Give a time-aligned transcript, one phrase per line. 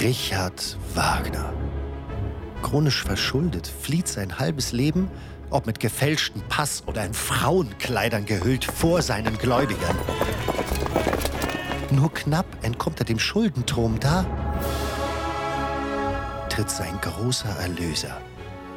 [0.00, 1.52] Richard Wagner.
[2.62, 5.10] Chronisch verschuldet, flieht sein halbes Leben,
[5.50, 9.98] ob mit gefälschten Pass oder in Frauenkleidern gehüllt, vor seinen Gläubigern.
[11.90, 14.24] Nur knapp entkommt er dem Schuldentrom da,
[16.48, 18.20] tritt sein großer Erlöser,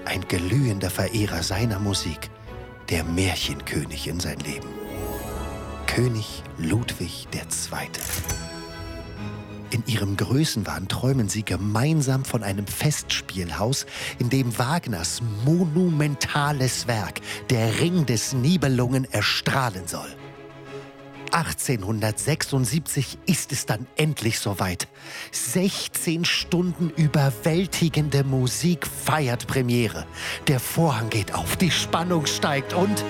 [0.05, 2.31] ein glühender Verehrer seiner Musik,
[2.89, 4.69] der Märchenkönig in sein Leben.
[5.85, 8.60] König Ludwig II.
[9.71, 13.85] In ihrem Größenwahn träumen sie gemeinsam von einem Festspielhaus,
[14.19, 20.13] in dem Wagners monumentales Werk, der Ring des Nibelungen, erstrahlen soll.
[21.31, 24.89] 1876 ist es dann endlich soweit.
[25.31, 30.05] 16 Stunden überwältigende Musik feiert Premiere.
[30.47, 33.05] Der Vorhang geht auf, die Spannung steigt und...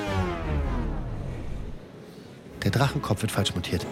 [2.63, 3.87] Der Drachenkopf wird falsch montiert.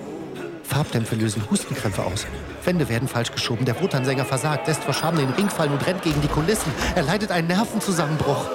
[0.69, 2.27] Farbdämpfe lösen Hustenkrämpfe aus.
[2.63, 3.65] Wände werden falsch geschoben.
[3.65, 6.71] Der Wotansänger versagt, lässt vor Scham den Ring fallen und rennt gegen die Kulissen.
[6.95, 8.47] Er leidet einen Nervenzusammenbruch.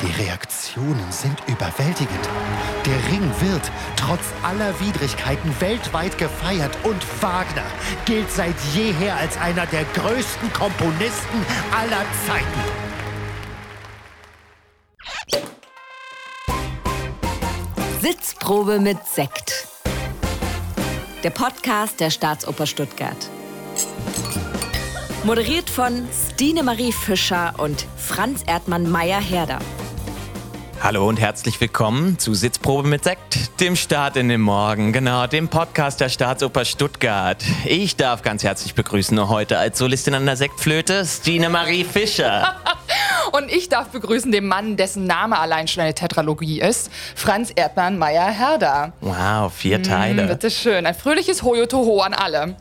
[0.00, 2.28] Die Reaktionen sind überwältigend.
[2.86, 7.66] Der Ring wird trotz aller Widrigkeiten weltweit gefeiert und Wagner
[8.04, 12.88] gilt seit jeher als einer der größten Komponisten aller Zeiten.
[18.00, 19.66] Sitzprobe mit Sekt.
[21.24, 23.16] Der Podcast der Staatsoper Stuttgart.
[25.24, 29.58] Moderiert von Stine Marie Fischer und Franz Erdmann Meyer-Herder.
[30.80, 35.48] Hallo und herzlich willkommen zu Sitzprobe mit Sekt, dem Start in den Morgen, genau, dem
[35.48, 37.42] Podcast der Staatsoper Stuttgart.
[37.64, 42.54] Ich darf ganz herzlich begrüßen heute als Solistin an der Sektflöte Stine Marie Fischer.
[43.32, 47.98] Und ich darf begrüßen den Mann, dessen Name allein schon eine Tetralogie ist, Franz Erdmann
[47.98, 48.92] Meyer-Herder.
[49.00, 50.24] Wow, vier Teile.
[50.24, 50.86] Mm, bitteschön.
[50.86, 52.56] Ein fröhliches Hoyotoho an alle.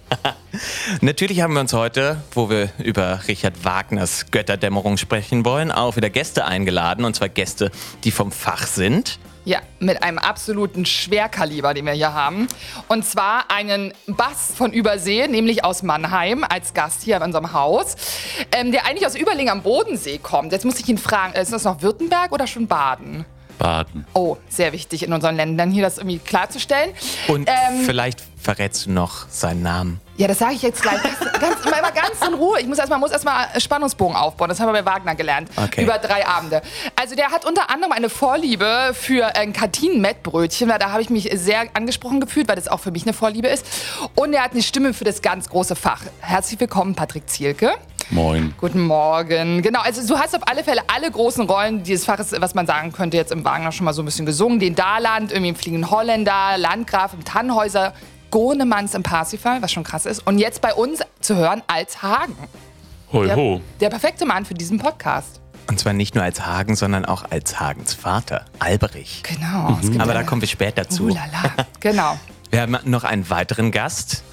[1.01, 6.09] Natürlich haben wir uns heute, wo wir über Richard Wagners Götterdämmerung sprechen wollen, auch wieder
[6.09, 7.05] Gäste eingeladen.
[7.05, 7.71] Und zwar Gäste,
[8.03, 9.19] die vom Fach sind.
[9.47, 12.49] Ja, mit einem absoluten Schwerkaliber, den wir hier haben.
[12.89, 17.95] Und zwar einen Bass von Übersee, nämlich aus Mannheim, als Gast hier in unserem Haus,
[18.51, 20.51] ähm, der eigentlich aus Überling am Bodensee kommt.
[20.51, 23.23] Jetzt muss ich ihn fragen, ist das noch Württemberg oder schon Baden?
[23.57, 24.05] Baden.
[24.13, 26.89] Oh, sehr wichtig in unseren Ländern hier das irgendwie klarzustellen.
[27.29, 29.99] Und Ähm, vielleicht verrätst du noch seinen Namen.
[30.15, 31.01] Ja, das sage ich jetzt gleich.
[31.03, 32.61] Ganz, mal, mal ganz in Ruhe.
[32.61, 33.11] Ich muss erstmal muss
[33.61, 34.47] Spannungsbogen aufbauen.
[34.47, 35.49] Das haben wir bei Wagner gelernt.
[35.57, 35.83] Okay.
[35.83, 36.61] Über drei Abende.
[36.95, 40.69] Also der hat unter anderem eine Vorliebe für ein Kartinen-Mettbrötchen.
[40.69, 43.65] Da habe ich mich sehr angesprochen gefühlt, weil das auch für mich eine Vorliebe ist.
[44.15, 46.03] Und er hat eine Stimme für das ganz große Fach.
[46.21, 47.73] Herzlich willkommen, Patrick Zielke.
[48.11, 48.53] Moin.
[48.57, 49.61] Guten Morgen.
[49.61, 52.93] Genau, also du hast auf alle Fälle alle großen Rollen dieses Faches, was man sagen
[52.93, 54.59] könnte, jetzt im Wagner schon mal so ein bisschen gesungen.
[54.59, 57.93] Den Daland, irgendwie im Fliegenden Holländer, Landgraf im Tannhäuser,
[58.31, 60.25] Gonemanns im Parsifal, was schon krass ist.
[60.25, 62.35] Und jetzt bei uns zu hören als Hagen.
[63.11, 63.61] Hoi Der, ho.
[63.79, 65.39] der perfekte Mann für diesen Podcast.
[65.69, 69.23] Und zwar nicht nur als Hagen, sondern auch als Hagens Vater, Alberich.
[69.23, 69.77] Genau.
[69.81, 71.05] gibt Aber da kommen wir später zu.
[71.05, 71.67] Uh, lala.
[71.79, 72.17] Genau.
[72.49, 74.23] Wir haben noch einen weiteren Gast.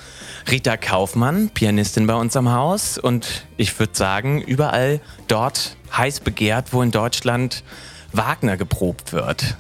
[0.49, 2.97] Rita Kaufmann, Pianistin bei uns am Haus.
[2.97, 7.65] Und ich würde sagen, überall dort heiß begehrt, wo in Deutschland
[8.13, 9.57] Wagner geprobt wird.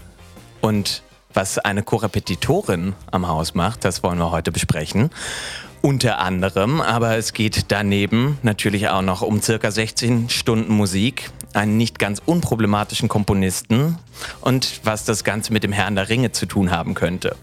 [0.61, 1.03] Und
[1.34, 5.11] was eine Korrepetitorin am Haus macht, das wollen wir heute besprechen.
[5.83, 11.77] Unter anderem, aber es geht daneben natürlich auch noch um circa 16 Stunden Musik, einen
[11.77, 13.99] nicht ganz unproblematischen Komponisten
[14.41, 17.37] und was das Ganze mit dem Herrn der Ringe zu tun haben könnte.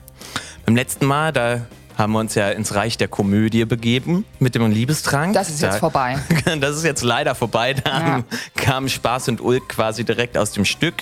[0.66, 4.70] Beim letzten Mal, da haben wir uns ja ins Reich der Komödie begeben mit dem
[4.72, 5.34] Liebestrank.
[5.34, 6.18] Das ist jetzt da, vorbei.
[6.60, 7.74] Das ist jetzt leider vorbei.
[7.74, 8.24] Da Ja.
[8.56, 10.96] kam Spaß und Ulk quasi direkt aus dem Stück.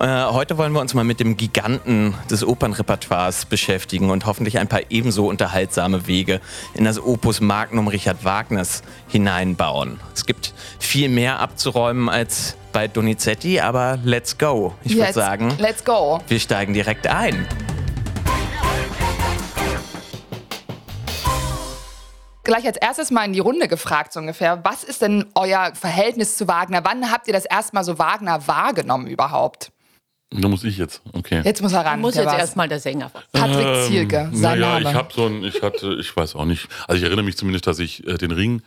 [0.00, 4.68] Äh, heute wollen wir uns mal mit dem Giganten des Opernrepertoires beschäftigen und hoffentlich ein
[4.68, 6.40] paar ebenso unterhaltsame Wege
[6.74, 10.00] in das Opus Magnum Richard Wagners hineinbauen.
[10.14, 14.74] Es gibt viel mehr abzuräumen als bei Donizetti, aber let's go.
[14.82, 16.20] Ich würde sagen, Let's go.
[16.26, 17.46] wir steigen direkt ein.
[22.44, 24.62] Gleich als erstes mal in die Runde gefragt, so ungefähr.
[24.64, 26.84] Was ist denn euer Verhältnis zu Wagner?
[26.84, 29.72] Wann habt ihr das erste Mal so Wagner wahrgenommen überhaupt?
[30.30, 31.00] Da muss ich jetzt.
[31.12, 31.40] Okay.
[31.42, 32.00] Jetzt muss er ran.
[32.00, 33.10] muss jetzt erstmal der Sänger.
[33.32, 34.90] Patrick Zielke, sein naja, Name.
[34.90, 36.68] ich habe so ein, ich hatte, ich weiß auch nicht.
[36.86, 38.62] Also ich erinnere mich zumindest, dass ich äh, den Ring,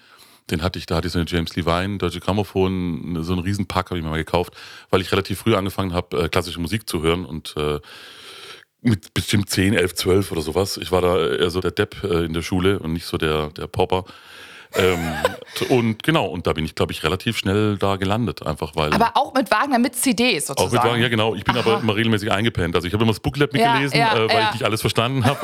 [0.50, 3.68] den hatte ich, da hatte ich so eine James Levine, Deutsche Grammophon, so einen riesen
[3.68, 4.54] Pack habe ich mir mal gekauft,
[4.90, 7.80] weil ich relativ früh angefangen habe, äh, klassische Musik zu hören und äh,
[8.88, 10.78] mit bestimmt 10, 11, 12 oder sowas.
[10.82, 13.50] Ich war da eher so der Depp äh, in der Schule und nicht so der,
[13.50, 14.06] der Popper.
[14.76, 15.00] ähm,
[15.70, 18.92] und genau, und da bin ich, glaube ich, relativ schnell da gelandet, einfach weil.
[18.94, 20.68] Aber auch mit Wagner, mit CDs sozusagen.
[20.68, 21.36] Auch mit Wagner, ja genau.
[21.36, 21.62] Ich bin Aha.
[21.72, 22.76] aber immer regelmäßig eingepennt.
[22.76, 24.46] Also ich habe immer das Booklet Ja, mitgelesen, ja, äh, weil ja.
[24.48, 25.40] ich nicht alles verstanden habe.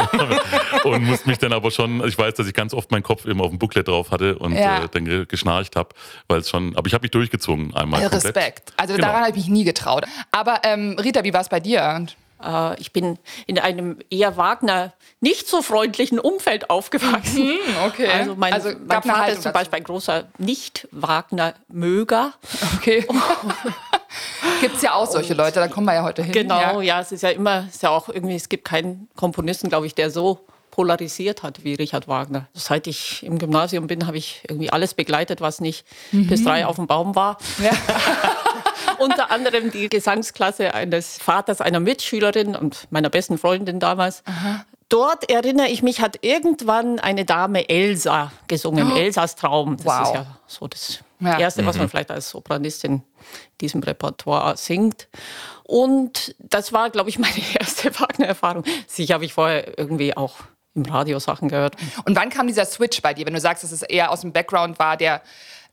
[0.84, 3.26] und musste mich dann aber schon, also ich weiß, dass ich ganz oft meinen Kopf
[3.26, 4.84] eben auf dem Booklet drauf hatte und Ja.
[4.84, 5.90] äh, dann ge- geschnarcht habe,
[6.28, 8.26] weil es schon, aber ich habe mich durchgezogen einmal Äh, komplett.
[8.36, 8.74] Respekt.
[8.76, 9.08] Also Genau.
[9.08, 10.04] daran habe ich mich nie getraut.
[10.32, 12.06] Aber ähm, Rita, wie war es bei dir?
[12.46, 13.18] Äh, ich bin
[13.48, 17.58] in einem eher Wagner nicht so freundlichen Umfeld aufgewachsen.
[17.88, 18.08] okay.
[18.08, 19.54] Also mein, Also mein Vater ist zum.
[19.54, 22.34] Beispiel ein großer Nicht-Wagner-Möger.
[22.78, 23.08] Okay.
[24.62, 26.32] Gibt es ja auch solche Leute, da kommen wir ja heute hin.
[26.32, 26.82] Genau, Ja.
[26.82, 27.02] ja.
[27.02, 29.96] es ist ja immer, es ist ja auch irgendwie, es gibt keinen Komponisten, glaube ich,
[29.96, 30.40] der so
[30.72, 32.48] polarisiert hat wie Richard Wagner.
[32.54, 36.78] Seit ich im Gymnasium bin, habe ich irgendwie alles begleitet, was nicht bis drei auf
[36.78, 37.38] dem Baum war.
[37.64, 37.72] Ja.
[39.00, 44.24] Unter anderem die Gesangsklasse eines Vaters einer Mitschülerin und meiner besten Freundin damals.
[44.90, 49.78] Dort erinnere ich mich, hat irgendwann eine Dame Elsa gesungen, Elsas Traum.
[49.78, 50.08] Das Wow.
[50.08, 51.40] ist ja so das Ja.
[51.40, 53.02] Erste, was man vielleicht als Sopranistin in
[53.62, 55.08] diesem Repertoire singt.
[55.64, 58.64] Und das war, glaube ich, meine erste Wagner-Erfahrung.
[58.88, 60.36] Sicher habe ich vorher irgendwie auch
[60.76, 61.76] im Radio Sachen gehört.
[62.06, 64.34] Und wann kam dieser Switch bei dir, wenn du sagst, dass es eher aus dem
[64.34, 65.22] Background war, der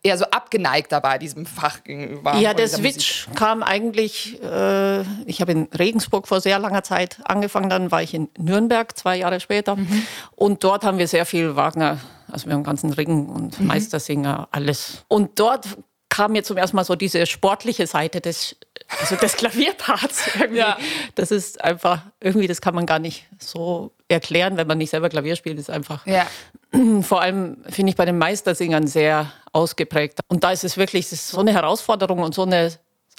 [0.02, 2.36] eher so abgeneigter war diesem Fach gegenüber?
[2.36, 2.94] Ja, der dieser Musik?
[2.94, 8.02] Switch kam eigentlich, äh, ich habe in Regensburg vor sehr langer Zeit angefangen, dann war
[8.02, 9.76] ich in Nürnberg zwei Jahre später.
[9.76, 10.06] Mhm.
[10.32, 11.98] Und dort haben wir sehr viel Wagner,
[12.30, 13.66] also wir haben ganzen Ring und Mhm.
[13.66, 15.04] Meistersinger, alles.
[15.08, 15.66] Und dort
[16.08, 18.56] kam mir zum ersten Mal so diese sportliche Seite des,
[19.00, 20.30] also des Klavierparts.
[20.34, 20.58] Irgendwie.
[20.58, 20.76] Ja.
[21.14, 25.08] Das ist einfach, irgendwie, das kann man gar nicht so erklären, wenn man nicht selber
[25.08, 26.26] Klavier spielt, ist einfach Ja.
[27.02, 30.20] vor allem finde ich bei den Meistersingern sehr ausgeprägt.
[30.28, 32.72] Und da ist es wirklich ist so eine Herausforderung und so eine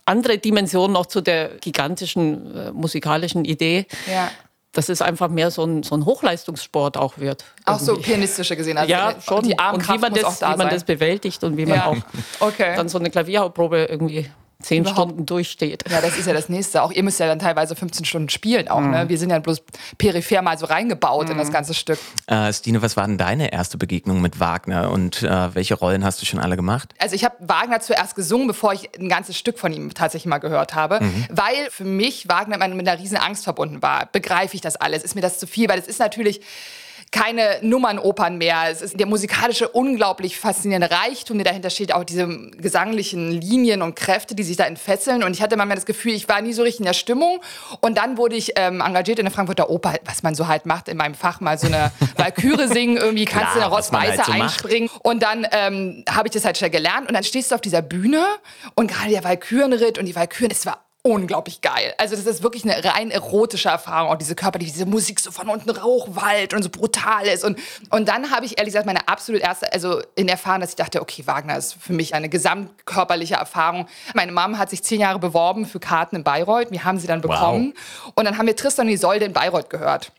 [0.06, 4.32] andere Dimension noch zu der gigantischen äh, musikalischen Idee, ja.
[4.72, 7.46] dass es einfach mehr so ein, so ein Hochleistungssport auch wird.
[7.66, 8.12] Auch so Irgendwie.
[8.12, 8.78] pianistische gesehen.
[8.78, 9.44] Also ja, schon.
[9.44, 11.66] Die und Armkraft wie man, muss das, auch da wie man das bewältigt und wie
[11.66, 11.86] man Ja.
[11.88, 11.98] auch
[12.40, 12.76] Okay.
[12.76, 14.30] dann so eine Klavierhauptprobe irgendwie
[14.62, 15.84] zehn Stunden durchsteht.
[15.90, 16.84] Ja, das ist ja das Nächste.
[16.84, 18.82] Auch ihr müsst ja dann teilweise 15 Stunden spielen auch.
[18.82, 19.10] Ne?
[19.10, 19.64] Wir sind ja bloß
[19.98, 22.00] peripher mal so reingebaut in das ganze Stück.
[22.28, 26.22] Äh, Stine, was war denn deine erste Begegnung mit Wagner und äh, welche Rollen hast
[26.22, 26.94] du schon alle gemacht?
[27.00, 30.40] Also ich habe Wagner zuerst gesungen, bevor ich ein ganzes Stück von ihm tatsächlich mal
[30.40, 31.00] gehört habe,
[31.30, 34.08] weil für mich Wagner immer mit einer riesen Angst verbunden war.
[34.12, 35.04] Begreife ich das alles?
[35.04, 35.70] Ist mir das zu viel?
[35.70, 36.42] Weil es ist natürlich
[37.12, 38.70] keine Nummernopern mehr.
[38.70, 43.96] Es ist der musikalische, unglaublich faszinierende Reichtum, der dahinter steht, auch diese gesanglichen Linien und
[43.96, 45.22] Kräfte, die sich da entfesseln.
[45.24, 47.42] Und ich hatte manchmal das Gefühl, ich war nie so richtig in der Stimmung.
[47.82, 50.88] Und dann wurde ich ähm, engagiert in der Frankfurter Oper, was man so halt macht
[50.88, 54.26] in meinem Fach, mal so eine Walküre singen, irgendwie kannst du eine was man halt
[54.26, 54.42] so macht.
[54.42, 54.90] einspringen.
[55.04, 57.10] Und dann ähm, habe ich das halt schnell gelernt.
[57.10, 58.24] Und dann stehst du auf dieser Bühne
[58.76, 61.94] und gerade der Walkürenritt und die Walküren, es war unglaublich geil.
[61.98, 65.32] Also das ist wirklich eine rein erotische Erfahrung, auch diese Körper, die diese Musik so
[65.32, 67.44] von unten Rauchwald und so brutal ist.
[67.44, 67.60] Und,
[67.90, 71.02] und dann habe ich ehrlich gesagt meine absolut erste, also in erfahren, dass ich dachte,
[71.02, 73.88] okay, Wagner ist für mich eine gesamtkörperliche Erfahrung.
[74.14, 76.72] Meine Mom hat sich zehn Jahre beworben für Karten in Bayreuth.
[76.72, 77.74] Wir haben sie dann bekommen.
[78.14, 80.12] Und dann haben wir Tristan und Isolde in Bayreuth gehört.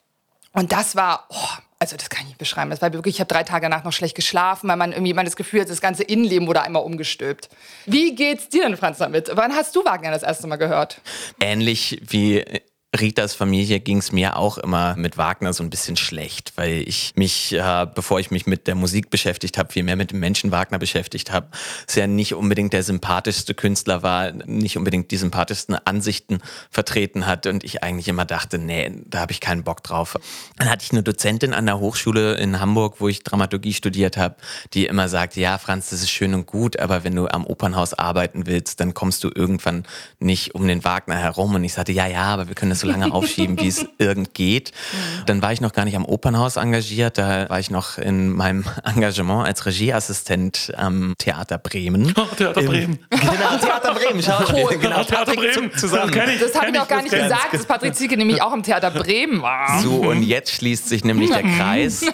[0.53, 1.49] Und das war, oh,
[1.83, 2.71] also das kann ich nicht beschreiben.
[2.71, 5.25] Das war wirklich, ich habe drei Tage danach noch schlecht geschlafen, weil man irgendwie man
[5.25, 7.49] das Gefühl hat, das ganze Innenleben wurde einmal umgestülpt.
[7.87, 9.33] Wie geht's dir denn, Franz, damit?
[9.35, 11.01] Wann hast du Wagner das erste Mal gehört?
[11.41, 12.45] Ähnlich wie
[12.99, 17.13] Ritas Familie ging es mir auch immer mit Wagner so ein bisschen schlecht, weil ich
[17.15, 20.53] mich, äh, bevor ich mich mit der Musik beschäftigt habe, viel mehr mit dem Menschen
[20.53, 21.49] Wagner beschäftigt habe,
[21.89, 26.41] es ja nicht unbedingt der sympathischste Künstler war, nicht unbedingt die sympathischsten Ansichten
[26.71, 30.19] vertreten hat und ich eigentlich immer dachte, nee, da habe ich keinen Bock drauf.
[30.59, 34.37] Dann hatte ich eine Dozentin an der Hochschule in Hamburg, wo ich Dramaturgie studiert habe,
[34.75, 37.95] die immer sagte, ja, Franz, das ist schön und gut, aber wenn du am Opernhaus
[37.95, 39.85] arbeiten willst, dann kommst du irgendwann
[40.19, 41.55] nicht um den Wagner herum.
[41.55, 44.35] Und ich sagte, ja, ja, aber wir können das so lange aufschieben, wie es irgend
[44.35, 44.73] geht.
[45.27, 48.65] Dann war ich noch gar nicht am Opernhaus engagiert, da war ich noch in meinem
[48.85, 52.13] Engagement als Regieassistent am Theater Bremen.
[52.17, 52.99] Oh, Theater Bremen.
[53.11, 54.65] Genau, Theater Bremen, Schauspiel.
[54.65, 54.79] Cool.
[54.79, 55.73] Genau, Theater Patrick Bremen.
[55.77, 56.13] zusammen.
[56.13, 56.53] Das.
[56.53, 57.23] Das habe ich noch gar das nicht ich.
[57.23, 59.81] gesagt, dass Patrick Zielke nämlich auch im Theater Bremen war.
[59.81, 62.05] So, und jetzt schließt sich nämlich der Kreis,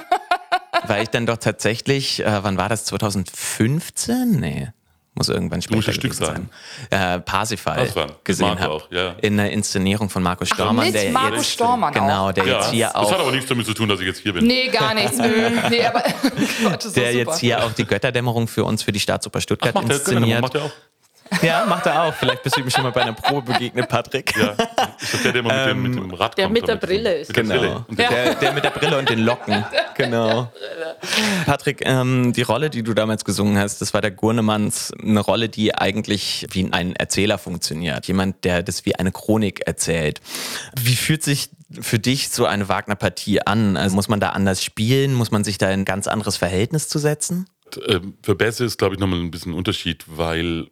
[0.87, 4.39] weil ich dann doch tatsächlich, äh, wann war das, 2015?
[4.39, 4.69] Nee.
[5.19, 6.49] Muss irgendwann später das Stück gewesen
[6.91, 7.17] sein.
[7.17, 7.89] Äh, Parsifal
[8.23, 8.71] gesehen habe.
[8.71, 9.17] auch, ja.
[9.21, 10.87] In der Inszenierung von Markus Stormann.
[10.87, 13.49] mit der Marco jetzt, Stormann Genau, der Ja, jetzt hier das auch hat aber nichts
[13.49, 14.47] damit zu tun, dass ich jetzt hier bin.
[14.47, 15.19] Nee, gar nichts.
[15.19, 15.27] Nö.
[15.71, 16.03] Nee, aber
[16.63, 19.75] Gott, das ist der jetzt hier auch die Götterdämmerung für uns für die Staatsoper Stuttgart
[19.75, 20.41] Macht der, inszeniert.
[20.41, 20.71] macht der auch?
[21.43, 22.15] Ja, macht er auch.
[22.15, 24.35] Vielleicht bist du ihm schon mal bei einer Probe begegnet, Patrick.
[24.37, 24.53] Ja.
[25.01, 26.55] Ist das der, der immer mit, dem, mit dem Rad der kommt?
[26.55, 26.89] mit der damit?
[26.89, 27.29] Brille ist.
[27.29, 27.85] Mit der Genau.
[27.87, 27.97] Brille.
[27.97, 29.65] Der, Der, mit der Brille und den Locken.
[29.97, 30.51] Genau.
[31.47, 35.49] Patrick, ähm, die Rolle, die du damals gesungen hast, das war der Gurnemanns, eine Rolle,
[35.49, 38.07] die eigentlich wie ein Erzähler funktioniert.
[38.07, 40.21] Jemand, der das wie eine Chronik erzählt.
[40.81, 43.77] Wie fühlt sich für dich so eine Wagner-Partie an?
[43.77, 45.15] Also muss man da anders spielen?
[45.15, 47.47] Muss man sich da in ein ganz anderes Verhältnis zu setzen?
[47.87, 50.69] Ähm, Für Bässe ist, glaube ich, nochmal ein bisschen ein Unterschied, weil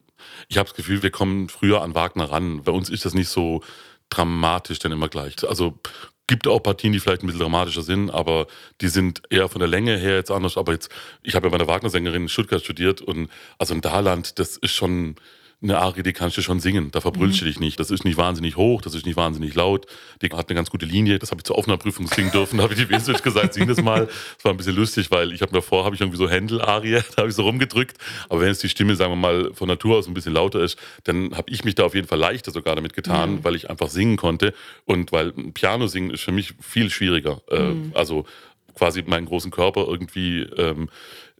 [0.48, 2.62] ich habe das Gefühl, wir kommen früher an Wagner ran.
[2.62, 3.62] Bei uns ist das nicht so
[4.08, 5.36] dramatisch dann immer gleich.
[5.48, 5.78] Also
[6.26, 8.46] gibt auch Partien, die vielleicht ein bisschen dramatischer sind, aber
[8.80, 10.56] die sind eher von der Länge her jetzt anders.
[10.56, 10.90] Aber jetzt,
[11.22, 14.72] ich habe ja bei einer Wagner-Sängerin in Stuttgart studiert und also in Daland, das ist
[14.72, 15.16] schon
[15.62, 16.90] eine Arie, die kannst du schon singen.
[16.90, 17.80] Da verbrüllst du dich nicht.
[17.80, 19.86] Das ist nicht wahnsinnig hoch, das ist nicht wahnsinnig laut.
[20.20, 21.18] Die hat eine ganz gute Linie.
[21.18, 22.58] Das habe ich zur Aufnahmeprüfung singen dürfen.
[22.58, 24.06] Da habe ich die Wesentlich gesagt, sing das mal.
[24.06, 27.00] Das war ein bisschen lustig, weil ich habe mir vor, habe ich irgendwie so Händel-Arie,
[27.16, 27.96] da habe ich so rumgedrückt.
[28.28, 30.78] Aber wenn jetzt die Stimme, sagen wir mal, von Natur aus ein bisschen lauter ist,
[31.04, 33.88] dann habe ich mich da auf jeden Fall leichter sogar damit getan, weil ich einfach
[33.88, 34.52] singen konnte.
[34.84, 37.40] Und weil Piano singen ist für mich viel schwieriger.
[37.50, 38.26] Äh, Also
[38.74, 40.90] quasi meinen großen Körper irgendwie ähm,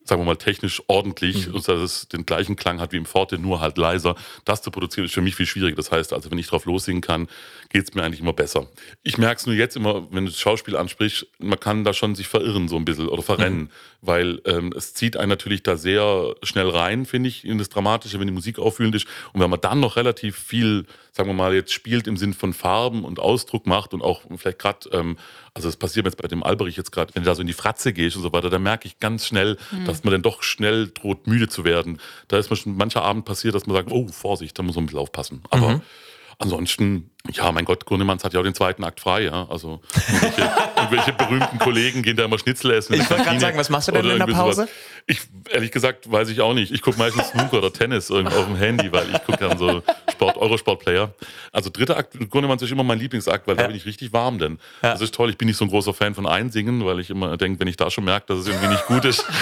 [0.09, 3.39] sagen wir mal, technisch ordentlich, und dass es den gleichen Klang hat wie im Forte,
[3.39, 4.15] nur halt leiser.
[4.45, 5.77] Das zu produzieren ist für mich viel schwieriger.
[5.77, 7.29] Das heißt, also wenn ich drauf lossingen kann,
[7.69, 8.69] geht es mir eigentlich immer besser.
[9.03, 12.15] Ich merke es nur jetzt immer, wenn du das Schauspiel ansprichst, man kann da schon
[12.15, 13.71] sich verirren so ein bisschen oder verrennen,
[14.07, 18.19] weil ähm, es zieht einen natürlich da sehr schnell rein, finde ich, in das Dramatische,
[18.19, 19.07] wenn die Musik auffühlend ist.
[19.33, 22.53] Und wenn man dann noch relativ viel, sagen wir mal, jetzt spielt im Sinn von
[22.53, 25.17] Farben und Ausdruck macht und auch vielleicht gerade, ähm,
[25.55, 27.47] also das passiert mir jetzt bei dem Alberich jetzt gerade, wenn du da so in
[27.47, 30.43] die Fratze gehst und so weiter, da merke ich ganz schnell, dass man dann doch
[30.43, 32.01] schnell droht, müde zu werden.
[32.29, 34.85] Da ist mir schon mancher Abend passiert, dass man sagt, oh, Vorsicht, da muss man
[34.85, 35.43] ein bisschen aufpassen.
[35.51, 35.81] Aber
[36.39, 39.47] ansonsten, ja, mein Gott, Grünemanns hat ja auch den zweiten Akt frei, ja.
[39.49, 42.95] Also irgendwelche, irgendwelche berühmten Kollegen gehen da immer Schnitzel essen.
[42.95, 44.57] Ich wollte gerade sagen, was machst du denn in der irgendwie sowas.
[44.57, 44.69] Pause?
[45.07, 46.73] Ich, ehrlich gesagt, weiß ich auch nicht.
[46.73, 49.83] Ich gucke meistens Snooker oder Tennis irgendwo auf dem Handy, weil ich gucke dann so
[50.11, 51.13] Sport, Eurosport-Player.
[51.53, 54.59] Also dritter Akt, Grünemanns ist immer mein Lieblingsakt, weil da bin ich richtig warm denn.
[54.83, 55.31] Das ist toll.
[55.31, 57.77] Ich bin nicht so ein großer Fan von Einsingen, weil ich immer denke, wenn ich
[57.77, 59.25] da schon merke, dass es irgendwie nicht gut ist.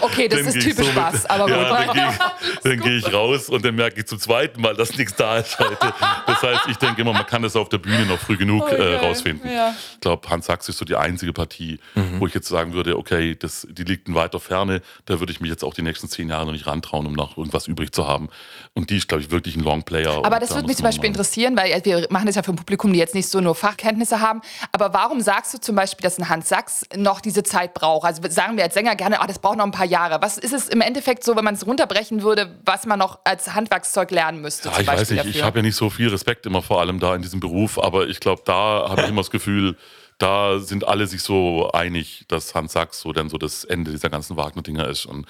[0.00, 3.64] Okay, das ist typisch mit- was, aber ja, dann gehe ich, gehe ich raus und
[3.64, 5.92] dann merke ich zum zweiten Mal, dass nichts da ist heute.
[6.26, 8.96] Das heißt, ich denke immer, man kann das auf der Bühne noch früh genug äh,
[8.96, 9.50] rausfinden.
[9.50, 9.74] Ja.
[9.94, 11.78] Ich glaube, Hans Sachs ist so die einzige Partie,
[12.18, 15.40] wo ich jetzt sagen würde, okay, das, die liegt in weiter Ferne, da würde ich
[15.40, 18.08] mich jetzt auch die nächsten zehn Jahre noch nicht rantrauen, um noch irgendwas übrig zu
[18.08, 18.28] haben.
[18.72, 20.24] Und die ist, glaube ich, wirklich ein Longplayer.
[20.24, 22.52] Aber das da würde mich zum Beispiel interessieren, weil äh, wir machen das ja für
[22.52, 24.40] ein Publikum, die jetzt nicht so nur Fachkenntnisse haben.
[24.72, 28.06] Aber warum sagst du zum Beispiel, dass ein Hans Sachs noch diese Zeit braucht?
[28.06, 30.22] Also sagen wir als Sänger gerne, ah, das braucht noch ein paar Jahre.
[30.22, 33.54] Was ist es im Endeffekt so, wenn man es runterbrechen würde, was man noch als
[33.54, 34.68] Handwerkszeug lernen müsste?
[34.70, 35.44] Ja, ich weiß nicht, ich dafür?
[35.44, 38.20] habe ja nicht so viel Respekt immer vor allem da in diesem Beruf, aber ich
[38.20, 39.76] glaube, da habe ich immer das Gefühl,
[40.18, 44.10] da sind alle sich so einig, dass Hans Sachs so dann so das Ende dieser
[44.10, 45.06] ganzen Wagner-Dinger ist.
[45.06, 45.26] Und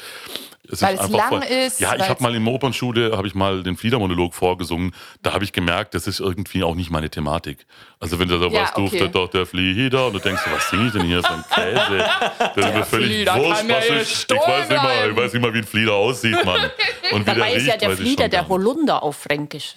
[0.71, 3.17] es Weil ist es einfach lang voll- ist, Ja, ich habe mal in der Opernschule,
[3.17, 6.91] habe ich mal den Fliedermonolog vorgesungen, da habe ich gemerkt, das ist irgendwie auch nicht
[6.91, 7.67] meine Thematik.
[8.01, 8.81] Also wenn da so Ja, was okay.
[8.83, 11.45] duftet doch der Flieder und du denkst, so, was singe ich denn hier, so ein
[11.53, 12.05] Käse.
[12.55, 14.03] Das ist mir völlig Flieder wurscht, was.
[14.03, 16.61] Ich stohlen weiß, nicht mal, ich weiß nicht mal, wie ein Flieder aussieht, Mann.
[17.13, 18.49] Und wie Dabei der ist ja der ich Flieder der.
[18.49, 19.75] Holunder auf Fränkisch.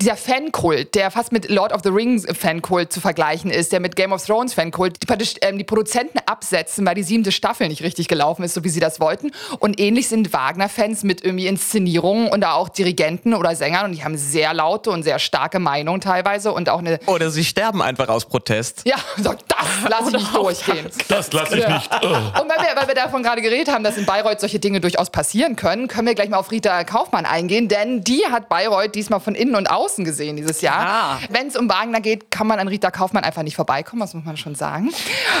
[0.00, 3.96] Dieser Fankult, der fast mit Lord of the Rings Fankult zu vergleichen ist, der mit
[3.96, 8.08] Game of Thrones Fankult, die, ähm, die Produzenten absetzen, weil die siebte Staffel nicht richtig
[8.08, 9.30] gelaufen ist, so wie sie das wollten.
[9.58, 14.04] Und ähnlich sind Wagner-Fans mit irgendwie Inszenierungen und da auch Dirigenten oder Sängern und die
[14.04, 18.08] haben sehr laute und sehr starke Meinungen teilweise und auch eine Oder sie sterben einfach
[18.08, 18.82] aus Protest.
[18.84, 20.86] ja, so, das lasse ich nicht durchgehen.
[21.08, 21.74] Das lasse ich Ja.
[21.74, 21.90] nicht.
[22.02, 22.06] Oh.
[22.06, 25.10] Und weil wir, weil wir davon gerade geredet haben, dass in Bayreuth solche Dinge durchaus
[25.10, 29.20] passieren können, können wir gleich mal auf Rita Kaufmann eingehen, denn die hat Bayreuth diesmal
[29.20, 30.86] von innen und außen gesehen dieses Jahr.
[30.86, 31.18] Ah.
[31.30, 34.24] Wenn es um Wagner geht, kann man an Rita Kaufmann einfach nicht vorbeikommen, das muss
[34.24, 34.90] man schon sagen.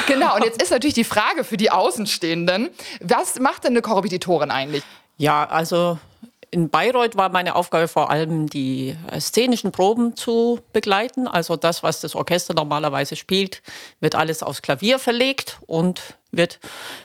[0.06, 4.50] Genau, und jetzt ist natürlich die Frage für die Außenstehenden, was macht denn eine Korrepetitorin
[4.50, 4.73] eigentlich?
[5.16, 5.98] Ja, also
[6.54, 11.26] in Bayreuth war meine Aufgabe vor allem, die äh, szenischen Proben zu begleiten.
[11.26, 13.60] Also das, was das Orchester normalerweise spielt,
[13.98, 16.58] wird alles aufs Klavier verlegt und wird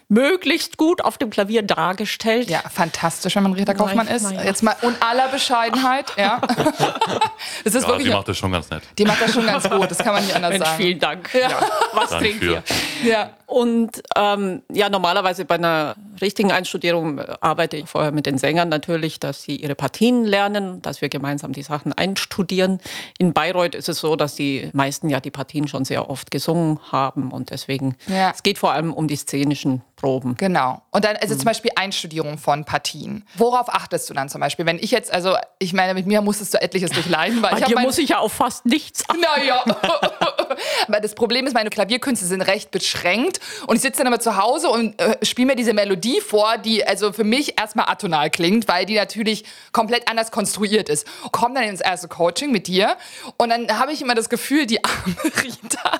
[0.07, 2.49] möglichst gut auf dem Klavier dargestellt.
[2.49, 4.31] Ja, fantastisch, wenn man Rita Kaufmann Nein, ist.
[4.31, 4.43] ja.
[4.43, 6.41] Jetzt mal in aller Bescheidenheit, ja.
[7.63, 8.83] Das ist Ja, wirklich, die macht das schon ganz nett.
[8.97, 10.77] die macht das schon ganz gut, das kann man nicht anders Mensch, sagen.
[10.83, 11.29] vielen Dank.
[11.33, 11.49] Ja.
[11.93, 12.51] Was Danke trinkt für.
[12.51, 12.63] ihr?
[13.03, 13.29] Ja.
[13.45, 18.69] Und ähm, ja, normalerweise bei einer richtigen Einstudierung äh, arbeite ich vorher mit den Sängern
[18.69, 22.79] natürlich, dass sie ihre Partien lernen, dass wir gemeinsam die Sachen einstudieren.
[23.17, 26.79] In Bayreuth ist es so, dass die meisten ja die Partien schon sehr oft gesungen
[26.91, 28.29] haben und deswegen, Ja.
[28.31, 30.35] es geht vor allem um die szenischen Proben.
[30.37, 30.81] Genau.
[30.91, 33.25] Und dann, also zum Beispiel Einstudierung von Partien.
[33.35, 34.65] Worauf achtest du dann zum Beispiel?
[34.65, 37.65] Wenn ich jetzt, also ich meine, mit mir musstest du etliches durchleiden, weil Bei ich
[37.65, 39.19] dir mein, muss ich ja auf fast nichts achten.
[39.19, 39.63] Naja.
[40.87, 43.41] Aber das Problem ist, meine Klavierkünste sind recht beschränkt.
[43.67, 46.85] Und ich sitze dann immer zu Hause und äh, spiele mir diese Melodie vor, die
[46.85, 51.05] also für mich erstmal atonal klingt, weil die natürlich komplett anders konstruiert ist.
[51.31, 52.95] Komm dann ins erste Coaching mit dir
[53.37, 55.99] und dann habe ich immer das Gefühl, die arme Rita,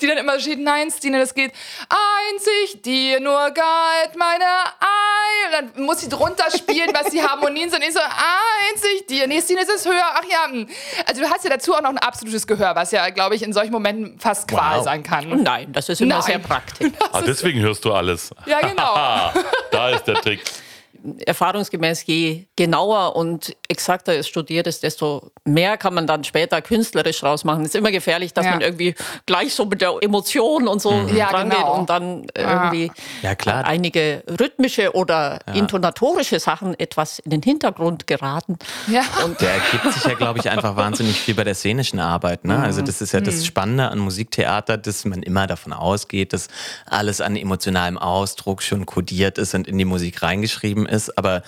[0.00, 1.52] die dann immer steht, nein, Stine, das geht
[1.88, 5.60] einzig dir nur galt meine Ei.
[5.60, 7.82] Und dann muss sie drunter spielen, was die Harmonien sind.
[7.82, 9.26] Und ich so, einzig dir.
[9.26, 10.04] Nee, Stine, es ist höher.
[10.14, 10.50] Ach ja.
[10.50, 10.68] hm.
[11.06, 13.52] Also du hast ja dazu auch noch ein absolutes Gehör, was ja, glaube ich, in
[13.52, 14.84] solchen Momenten fast Qual Wow.
[14.84, 15.42] sein kann.
[15.42, 16.22] Nein, das ist immer Nein.
[16.22, 16.92] sehr praktisch.
[17.12, 18.30] Ah, deswegen hörst du alles.
[18.46, 18.94] Ja, genau.
[19.70, 20.40] da ist der Trick.
[21.26, 27.22] Erfahrungsgemäß, je genauer und exakter es studiert ist, desto mehr kann man dann später künstlerisch
[27.22, 27.62] rausmachen.
[27.62, 28.52] Es ist immer gefährlich, dass Ja.
[28.52, 28.94] man irgendwie
[29.26, 31.78] gleich so mit der Emotion und so Ja, rangeht genau.
[31.78, 32.90] und dann irgendwie
[33.22, 33.64] Ja, klar.
[33.64, 38.56] einige rhythmische oder intonatorische Sachen etwas in den Hintergrund geraten.
[38.86, 39.02] Ja.
[39.24, 42.44] Und Der ergibt sich ja, glaube ich, einfach wahnsinnig viel bei der szenischen Arbeit.
[42.44, 42.58] Ne?
[42.58, 46.48] Also das ist ja das Spannende an Musiktheater, dass man immer davon ausgeht, dass
[46.86, 50.93] alles an emotionalem Ausdruck schon kodiert ist und in die Musik reingeschrieben ist.
[51.16, 51.42] Aber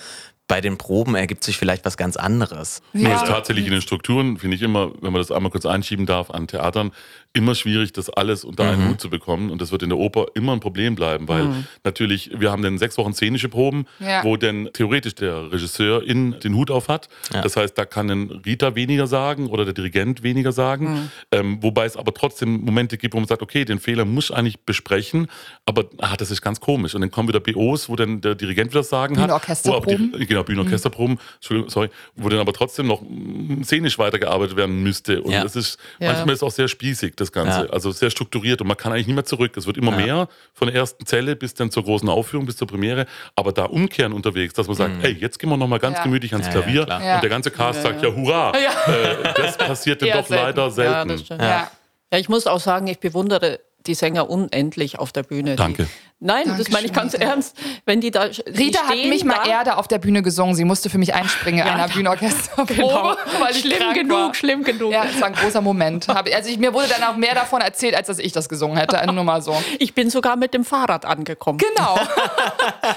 [0.47, 2.81] bei den Proben ergibt sich vielleicht was ganz anderes.
[2.93, 3.15] Ja.
[3.15, 6.31] ist tatsächlich in den Strukturen, finde ich immer, wenn man das einmal kurz einschieben darf,
[6.31, 6.91] an Theatern,
[7.37, 9.49] immer schwierig, das alles unter einen Hut zu bekommen.
[9.51, 11.47] Und das wird in der Oper immer ein Problem bleiben, weil
[11.83, 14.23] natürlich, wir haben dann sechs Wochen szenische Proben, Ja.
[14.23, 17.07] wo dann theoretisch der Regisseur in den Hut auf hat.
[17.33, 17.41] Ja.
[17.41, 21.11] Das heißt, da kann ein Rita weniger sagen oder der Dirigent weniger sagen.
[21.31, 24.35] Ähm, wobei es aber trotzdem Momente gibt, wo man sagt, okay, den Fehler muss ich
[24.35, 25.27] eigentlich besprechen,
[25.65, 26.95] aber ah, das ist ganz komisch.
[26.95, 29.29] Und dann kommen wieder BOs, wo dann der Dirigent wieder Sagen hat.
[29.29, 30.27] Wo auch die, Bühnenorchesterproben.
[30.27, 35.21] genau, Bühnenorchesterproben, Entschuldigung, sorry, wo dann aber trotzdem noch mm, szenisch weitergearbeitet werden müsste.
[35.21, 35.43] Und Ja.
[35.43, 36.07] das ist, Ja.
[36.13, 37.65] manchmal ist es auch sehr spießig, das Ganze.
[37.65, 37.69] Ja.
[37.71, 39.55] Also sehr strukturiert und man kann eigentlich nicht mehr zurück.
[39.57, 40.05] Es wird immer Ja.
[40.05, 43.05] mehr von der ersten Zelle bis dann zur großen Aufführung, bis zur Premiere.
[43.35, 46.03] Aber da umkehren unterwegs, dass man sagt, hey, jetzt gehen wir nochmal ganz Ja.
[46.03, 46.51] gemütlich ans Mhm.
[46.51, 48.51] Klavier und der ganze Cast sagt, ja, hurra.
[48.87, 51.09] Äh, das passiert dann doch leider ja, selten.
[51.09, 51.41] das stimmt.
[51.41, 51.69] Ja.
[52.11, 55.55] Ja, ich muss auch sagen, ich bewundere die Sänger unendlich auf der Bühne.
[55.55, 55.83] Danke.
[55.83, 57.25] Die, nein, das meine ich ganz Rita.
[57.25, 57.55] ernst.
[57.85, 60.55] Wenn die da Rita hat mich mal da, Erde auf der Bühne gesungen.
[60.55, 63.15] Sie musste für mich einspringen in einer Bühnenorchesterprobe, Genau.
[63.39, 64.33] weil ich schlimm genug, war.
[64.33, 64.91] schlimm genug.
[64.91, 66.07] Ja, es war ein großer Moment.
[66.09, 68.99] Also ich, mir wurde dann auch mehr davon erzählt, als dass ich das gesungen hätte.
[69.11, 69.55] Nur mal so.
[69.79, 71.57] Ich bin sogar mit dem Fahrrad angekommen.
[71.59, 71.97] Genau.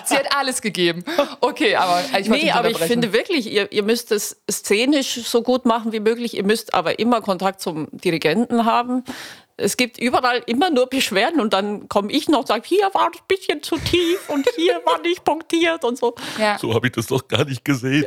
[0.05, 1.05] Sie hat alles gegeben.
[1.41, 5.43] Okay, aber ich wollte Nee, aber ich finde wirklich, ihr, ihr müsst es szenisch so
[5.43, 6.37] gut machen wie möglich.
[6.37, 9.05] Ihr müsst aber immer Kontakt zum Dirigenten haben.
[9.63, 13.11] Es gibt überall immer nur Beschwerden und dann komme ich noch und sage, hier war
[13.13, 16.15] es ein bisschen zu tief und hier war nicht punktiert und so.
[16.39, 16.59] Ja.
[16.59, 18.05] So habe ich das doch gar nicht gesehen.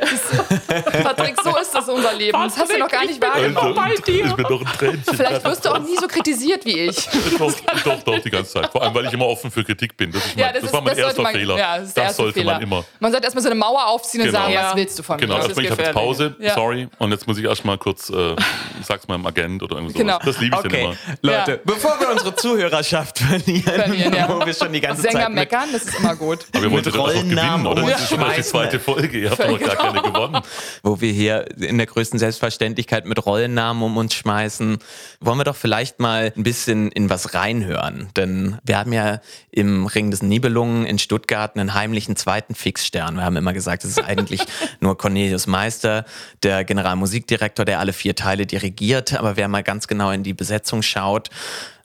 [1.02, 2.32] Patrick, so ist das unser Leben.
[2.42, 3.72] Das hast du noch gar nicht Ich wahrgenommen.
[3.72, 4.24] immer bei dir.
[4.26, 5.04] ich bin doch ein Tränchen.
[5.14, 6.96] Vielleicht wirst du auch nie so kritisiert wie ich.
[7.38, 7.52] doch,
[7.84, 8.72] doch, doch, die ganze Zeit.
[8.72, 10.10] Vor allem, weil ich immer offen für Kritik bin.
[10.12, 11.58] Das, ist mein, das, war mein sollte erster man, Fehler.
[11.58, 12.52] Ja, das, das erste sollte Fehler.
[12.54, 12.84] man immer.
[13.00, 14.38] Man sollte erstmal so eine Mauer aufziehen und Genau.
[14.40, 14.68] sagen, Ja.
[14.70, 15.42] was willst du von Genau, mir?
[15.44, 15.92] erstmal, ich habe jetzt.
[15.92, 16.54] Pause, Ja.
[16.54, 16.88] sorry.
[16.98, 18.34] Und jetzt muss ich erstmal kurz, äh,
[18.82, 19.96] sag's meinem Agent oder irgendwas.
[19.96, 20.18] Genau.
[20.24, 20.96] Das liebe ich dann Okay, immer.
[21.22, 21.56] Leute, Ja.
[21.64, 24.28] bevor wir unsere Zuhörerschaft verlieren, Verlieren, ja.
[24.28, 26.46] wo wir schon die ganze Sänger Zeit meckern, das ist immer gut.
[26.52, 27.82] Aber wir wollen Mit dann auch gewinnen, oder?
[27.82, 29.18] um Das ist schon die zweite Folge.
[29.18, 30.42] Ihr habt doch noch gar keine gewonnen.
[30.82, 34.78] wo wir hier in der größten Selbstverständlichkeit mit Rollennamen um uns schmeißen,
[35.20, 38.08] wollen wir doch vielleicht mal ein bisschen in was reinhören.
[38.16, 43.16] Denn wir haben ja im Ring des Nibelungen in Stuttgart einen heimlichen zweiten Fixstern.
[43.16, 44.40] Wir haben immer gesagt, es ist eigentlich
[44.80, 46.04] nur Cornelius Meister,
[46.42, 49.14] der Generalmusikdirektor, der alle vier Teile dirigiert.
[49.14, 51.30] Aber wer mal ganz genau in die Besetzung schaut,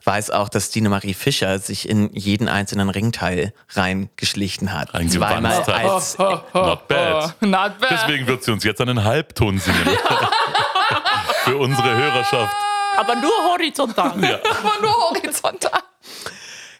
[0.04, 4.90] weiß auch, dass Stine Marie Fischer sich in jeden einzelnen Ringteil reingeschlichen hat.
[5.08, 5.68] Zweimal hat.
[5.68, 7.42] als Not bad.
[7.42, 7.90] Not bad.
[7.90, 9.78] Deswegen wird sie uns jetzt einen Halbton singen.
[11.44, 12.54] Für unsere Hörerschaft.
[12.96, 14.12] Aber nur horizontal.
[14.14, 15.80] Aber nur horizontal.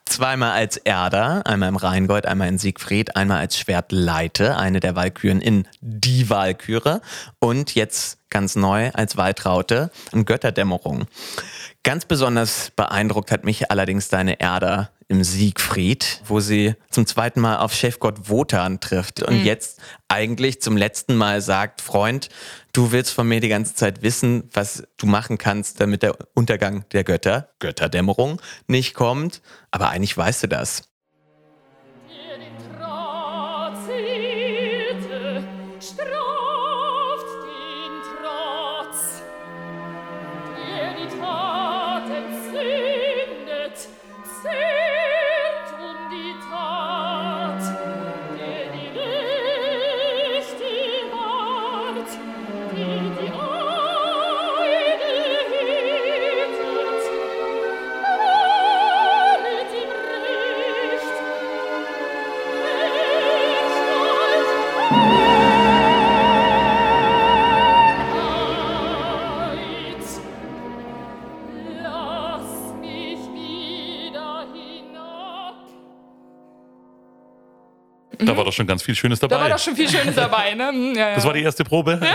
[0.05, 5.41] Zweimal als Erda, einmal im Rheingold, einmal in Siegfried, einmal als Schwertleite, eine der Walküren
[5.41, 7.01] in Die Walküre
[7.39, 11.07] und jetzt ganz neu als Waltraute in Götterdämmerung.
[11.83, 17.57] Ganz besonders beeindruckt hat mich allerdings deine Erda im Siegfried, wo sie zum zweiten Mal
[17.57, 22.29] auf Chefgott Wotan trifft und jetzt eigentlich zum letzten Mal sagt, Freund,
[22.73, 26.85] du willst von mir die ganze Zeit wissen, was du machen kannst, damit der Untergang
[26.93, 29.41] der Götter, Götterdämmerung, nicht kommt,
[29.71, 30.90] aber eigentlich weißt du das.
[78.25, 79.51] Da war doch schon ganz viel Schönes Da war dabei.
[79.51, 80.69] doch schon viel Schönes dabei, ne?
[80.69, 81.15] Hm, Ja, ja.
[81.15, 82.01] Das war die erste Probe.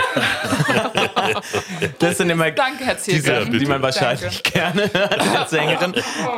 [1.98, 3.44] Das sind immer Danke, Herr diese, Zielke.
[3.46, 3.58] bitte.
[3.58, 5.94] die man wahrscheinlich gerne hört als Sängerin.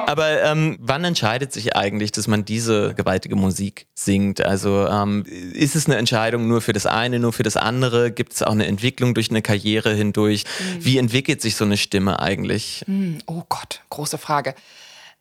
[0.07, 4.41] Aber ähm, wann entscheidet sich eigentlich, dass man diese gewaltige Musik singt?
[4.45, 8.11] Also ähm, ist es eine Entscheidung nur für das eine, nur für das andere?
[8.11, 10.45] Gibt es auch eine Entwicklung durch eine Karriere hindurch?
[10.79, 12.85] Wie entwickelt sich so eine Stimme eigentlich?
[13.27, 14.55] Oh Gott, große Frage.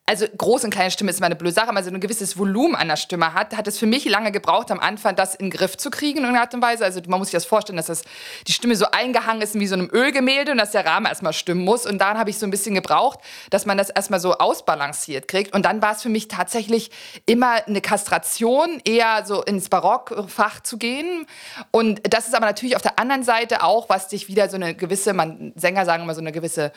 [0.07, 2.75] Also große und kleine Stimme ist immer eine blöde Sache, aber so ein gewisses Volumen
[2.75, 5.51] an der Stimme hat, hat es für mich lange gebraucht, am Anfang das in den
[5.51, 6.85] Griff zu kriegen in irgendeiner Art und Weise.
[6.85, 8.03] Also man muss sich das vorstellen, dass das,
[8.47, 11.65] die Stimme so eingehangen ist wie so einem Ölgemälde und dass der Rahmen erstmal stimmen
[11.65, 11.85] muss.
[11.85, 15.53] Und dann habe ich so ein bisschen gebraucht, dass man das erstmal so ausbalanciert kriegt.
[15.53, 16.89] Und dann war es für mich tatsächlich
[17.25, 21.27] immer eine Kastration, eher so ins Barockfach zu gehen.
[21.71, 24.73] Und das ist aber natürlich auf der anderen Seite auch, was dich wieder so eine
[24.73, 26.71] gewisse, man Sänger sagen immer so eine gewisse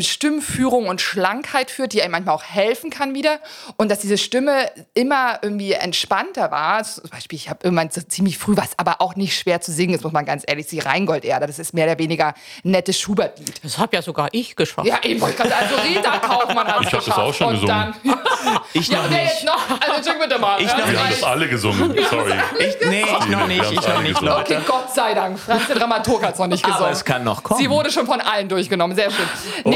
[0.00, 3.38] Stimmführung und Schlankheit führt, die einem manchmal auch helfen kann wieder.
[3.76, 6.82] Und dass diese Stimme immer irgendwie entspannter war.
[6.84, 9.92] Zum Beispiel, ich habe irgendwann so ziemlich früh was, aber auch nicht schwer zu singen,
[9.94, 10.82] das muss man ganz ehrlich sagen.
[10.86, 13.60] Rheingold-Erde, das ist mehr oder weniger ein nettes Schubert-Lied.
[13.62, 14.86] Das habe ja sogar ich geschafft.
[14.86, 17.94] Ja, eben, ich also Rita Kaufmann hat Ich hab das auch schon und gesungen.
[18.04, 18.18] Dann,
[18.72, 19.32] Ich ja, noch wer nicht.
[19.32, 19.70] jetzt noch?
[19.80, 20.60] Also, Entschuldigung bitte mal.
[20.60, 21.96] Ich noch Also, Wir haben das alle gesungen.
[22.10, 22.32] Sorry.
[22.58, 24.40] Ich, nee, ich noch nicht, ich noch nicht, Leute.
[24.40, 25.38] Okay, Gott sei Dank.
[25.38, 26.84] Franz der Dramaturg hat es noch nicht gesungen.
[26.84, 27.60] Aber es kann noch kommen.
[27.60, 29.26] Sie wurde schon von allen durchgenommen, sehr schön.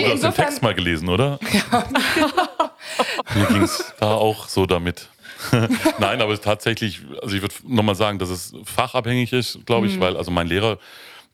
[0.04, 1.38] Oh, du hast den Text mal gelesen, oder?
[3.34, 5.08] Mir ging es da auch so damit.
[5.98, 9.92] Nein, aber tatsächlich, also ich würde nochmal sagen, dass es fachabhängig ist, glaube Mhm.
[9.94, 10.78] ich, weil also mein Lehrer,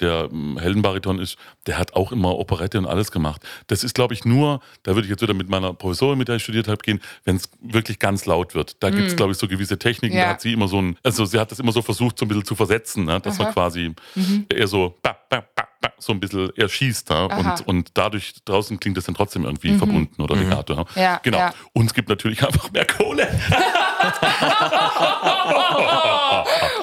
[0.01, 3.41] der ähm, Heldenbariton ist, der hat auch immer Operette und alles gemacht.
[3.67, 6.37] Das ist, glaube ich, nur, da würde ich jetzt wieder mit meiner Professorin, mit der
[6.37, 8.77] ich studiert habe, gehen, wenn es wirklich ganz laut wird.
[8.83, 10.19] Da gibt es, glaube ich, so gewisse Techniken, Mhm.
[10.21, 10.25] Ja.
[10.27, 12.29] da hat sie immer so ein, also sie hat das immer so versucht, so ein
[12.29, 13.21] bisschen zu versetzen, ne?
[13.21, 14.45] dass man quasi Mhm.
[14.51, 15.43] eher so, ba, ba,
[15.99, 17.09] so ein bisschen eher schießt.
[17.11, 17.17] Ne?
[17.17, 17.37] Aha.
[17.37, 20.75] Und, und dadurch draußen klingt das dann trotzdem irgendwie verbunden oder legato.
[20.75, 20.85] Ne?
[20.95, 21.39] Ja, genau.
[21.39, 21.55] ja.
[21.73, 23.29] Und es gibt natürlich einfach mehr Kohle.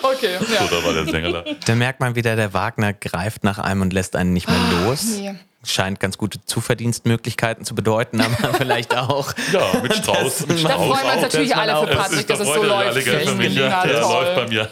[0.03, 0.67] Okay, ja.
[0.67, 1.43] So, da war der Sänger da.
[1.65, 5.05] Da merkt man wieder, der Wagner greift nach einem und lässt einen nicht mehr los.
[5.17, 5.35] nee.
[5.65, 9.31] Scheint ganz gute Zuverdienstmöglichkeiten zu bedeuten, aber vielleicht auch.
[9.53, 10.47] Ja, mit Strauß.
[10.47, 11.21] Mit Da Da Strauß freuen wir uns auch.
[11.21, 13.05] natürlich alle für Patrick, dass es so läuft.
[13.07, 14.69] Ja, Ja, läuft bei mir.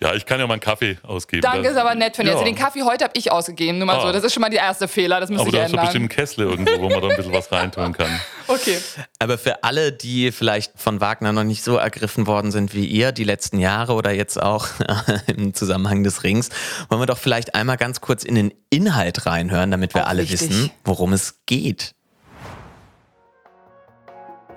[0.00, 1.42] Ja, ich kann ja mal einen Kaffee ausgeben.
[1.42, 2.30] Danke, Das- ist aber nett von dir.
[2.32, 2.36] Ja.
[2.38, 3.78] Also den Kaffee heute habe ich ausgegeben.
[3.78, 4.02] Nur mal Ah.
[4.02, 4.12] so.
[4.12, 5.20] Das ist schon mal der erste Fehler.
[5.20, 6.18] Das müsste Aber ich du hast doch bestimmt ändern.
[6.18, 8.20] einen Kessel irgendwo, wo man da ein bisschen was reintun kann.
[8.50, 8.78] Okay.
[9.18, 13.12] Aber für alle, die vielleicht von Wagner noch nicht so ergriffen worden sind wie ihr,
[13.12, 14.68] die letzten Jahre oder jetzt auch
[15.26, 16.48] im Zusammenhang des Rings,
[16.88, 20.22] wollen wir doch vielleicht einmal ganz kurz in den Inhalt reinhören, damit wir Auch alle
[20.22, 20.48] wichtig.
[20.48, 21.94] wissen, worum es geht.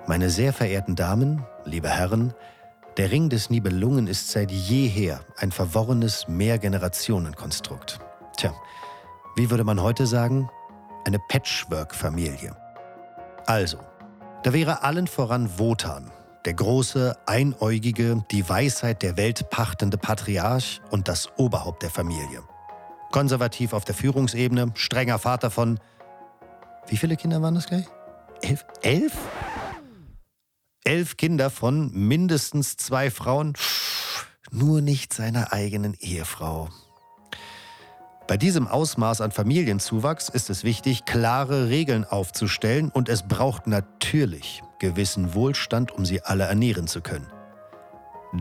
[0.06, 2.34] Meine sehr verehrten Damen, liebe Herren,
[2.96, 7.98] der Ring des Nibelungen ist seit jeher ein verworrenes Mehrgenerationenkonstrukt.
[8.36, 8.54] Tja,
[9.36, 10.50] wie würde man heute sagen?
[11.06, 12.54] Eine Patchwork-Familie.
[13.46, 13.78] Also,
[14.42, 16.10] da wäre allen voran Wotan,
[16.44, 22.42] der große, einäugige, die Weisheit der Welt pachtende Patriarch und das Oberhaupt der Familie.
[23.10, 25.78] Konservativ auf der Führungsebene, strenger Vater von.
[26.88, 27.86] Wie viele Kinder waren das gleich?
[28.42, 28.66] Elf?
[28.82, 29.16] Elf?
[30.84, 33.52] Elf Kinder von mindestens zwei Frauen,
[34.50, 36.70] nur nicht seiner eigenen Ehefrau.
[38.26, 44.62] Bei diesem Ausmaß an Familienzuwachs ist es wichtig, klare Regeln aufzustellen und es braucht natürlich
[44.80, 47.28] gewissen Wohlstand, um sie alle ernähren zu können.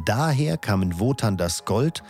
[0.06, 2.02] Daher kam in Wotan das Gold,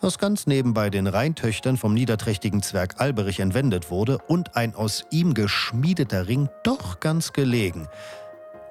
[0.00, 5.34] was ganz nebenbei den Rheintöchtern vom niederträchtigen Zwerg Alberich entwendet wurde, und ein aus ihm
[5.34, 7.88] geschmiedeter Ring doch ganz gelegen,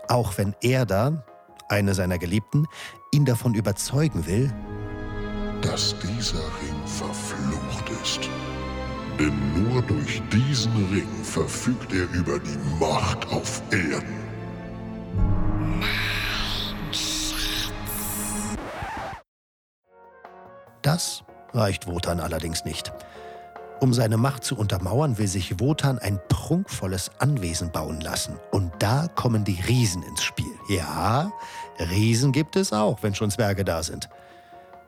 [0.07, 1.23] auch wenn er da,
[1.69, 2.67] eine seiner Geliebten,
[3.11, 4.53] ihn davon überzeugen will,
[5.61, 8.29] dass dieser Ring verflucht ist.
[9.19, 14.23] Denn nur durch diesen Ring verfügt er über die Macht auf Erden.
[20.81, 22.91] Das reicht Wotan allerdings nicht.
[23.79, 28.39] Um seine Macht zu untermauern, will sich Wotan ein prunkvolles Anwesen bauen lassen.
[28.51, 30.53] Und da kommen die Riesen ins Spiel.
[30.69, 31.31] Ja,
[31.79, 34.09] Riesen gibt es auch, wenn schon Zwerge da sind.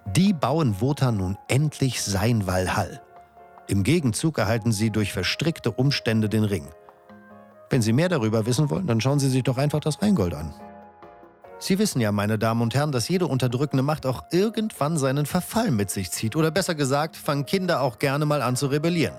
[0.05, 3.01] Die bauen Wotan nun endlich sein Walhall.
[3.67, 6.69] Im Gegenzug erhalten sie durch verstrickte Umstände den Ring.
[7.69, 10.53] Wenn Sie mehr darüber wissen wollen, dann schauen Sie sich doch einfach das Rheingold an.
[11.57, 15.71] Sie wissen ja, meine Damen und Herren, dass jede unterdrückende Macht auch irgendwann seinen Verfall
[15.71, 16.35] mit sich zieht.
[16.35, 19.15] Oder besser gesagt, fangen Kinder auch gerne mal an zu rebellieren.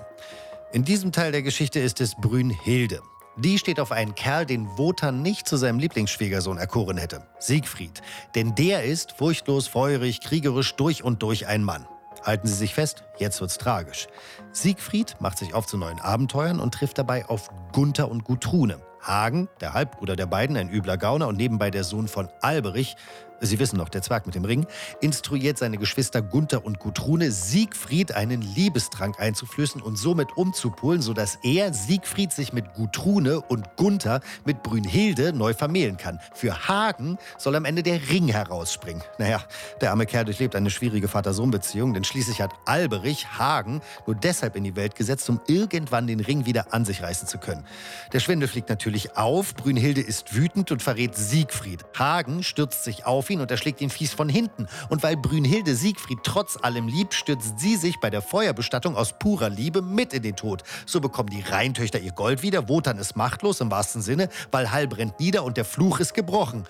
[0.72, 3.00] In diesem Teil der Geschichte ist es Brünnhilde.
[3.38, 7.22] Die steht auf einen Kerl, den Wotan nicht zu seinem Lieblingsschwiegersohn erkoren hätte.
[7.38, 8.02] Siegfried.
[8.34, 11.86] Denn der ist furchtlos, feurig, kriegerisch, durch und durch ein Mann.
[12.22, 14.08] Halten Sie sich fest, jetzt wird's tragisch.
[14.52, 19.48] Siegfried macht sich auf zu neuen Abenteuern und trifft dabei auf Gunther und Gutrune, Hagen,
[19.60, 22.96] der Halbbruder der beiden, ein übler Gauner und nebenbei der Sohn von Alberich,
[23.40, 24.66] Sie wissen noch, der Zwerg mit dem Ring,
[25.00, 31.72] instruiert seine Geschwister Gunther und Gudrune, Siegfried einen Liebestrank einzuflößen und somit umzupolen, sodass er,
[31.72, 36.18] Siegfried, sich mit Gudrune und Gunther mit Brünnhilde neu vermählen kann.
[36.34, 39.02] Für Hagen soll am Ende der Ring herausspringen.
[39.18, 39.42] Naja,
[39.80, 44.64] der arme Kerl durchlebt eine schwierige Vater-Sohn-Beziehung, denn schließlich hat Alberich Hagen nur deshalb in
[44.64, 47.64] die Welt gesetzt, um irgendwann den Ring wieder an sich reißen zu können.
[48.12, 51.84] Der Schwindel fliegt natürlich auf, Brünnhilde ist wütend und verrät Siegfried.
[51.98, 54.66] Hagen stürzt sich auf ihn und erschlägt ihn fies von hinten.
[54.88, 59.48] Und weil Brünnhilde Siegfried trotz allem liebt, stürzt sie sich bei der Feuerbestattung aus purer
[59.48, 60.62] Liebe mit in den Tod.
[60.86, 64.86] So bekommen die Rheintöchter ihr Gold wieder, Wotan ist machtlos im wahrsten Sinne, weil Hall
[64.88, 66.64] brennt nieder und der Fluch ist gebrochen.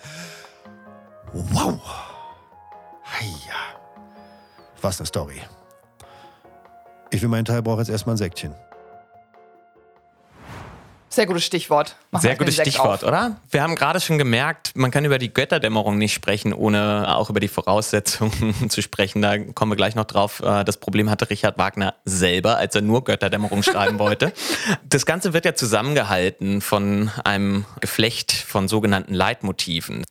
[1.32, 1.80] Wow.
[3.04, 3.80] Heia.
[4.80, 5.40] Was eine Story.
[7.10, 8.54] Ich für meinen Teil brauche jetzt erstmal ein Säckchen.
[11.16, 11.96] Sehr gutes Stichwort.
[12.10, 13.40] Mach Sehr gutes Stichwort, oder?
[13.50, 17.40] Wir haben gerade schon gemerkt, man kann über die Götterdämmerung nicht sprechen, ohne auch über
[17.40, 19.22] die Voraussetzungen zu sprechen.
[19.22, 20.40] Da kommen wir gleich noch drauf.
[20.40, 24.30] Äh, Das Problem hatte Richard Wagner selber, als er nur Götterdämmerung schreiben wollte.
[24.84, 30.04] Das Ganze wird ja zusammengehalten von einem Geflecht von sogenannten Leitmotiven.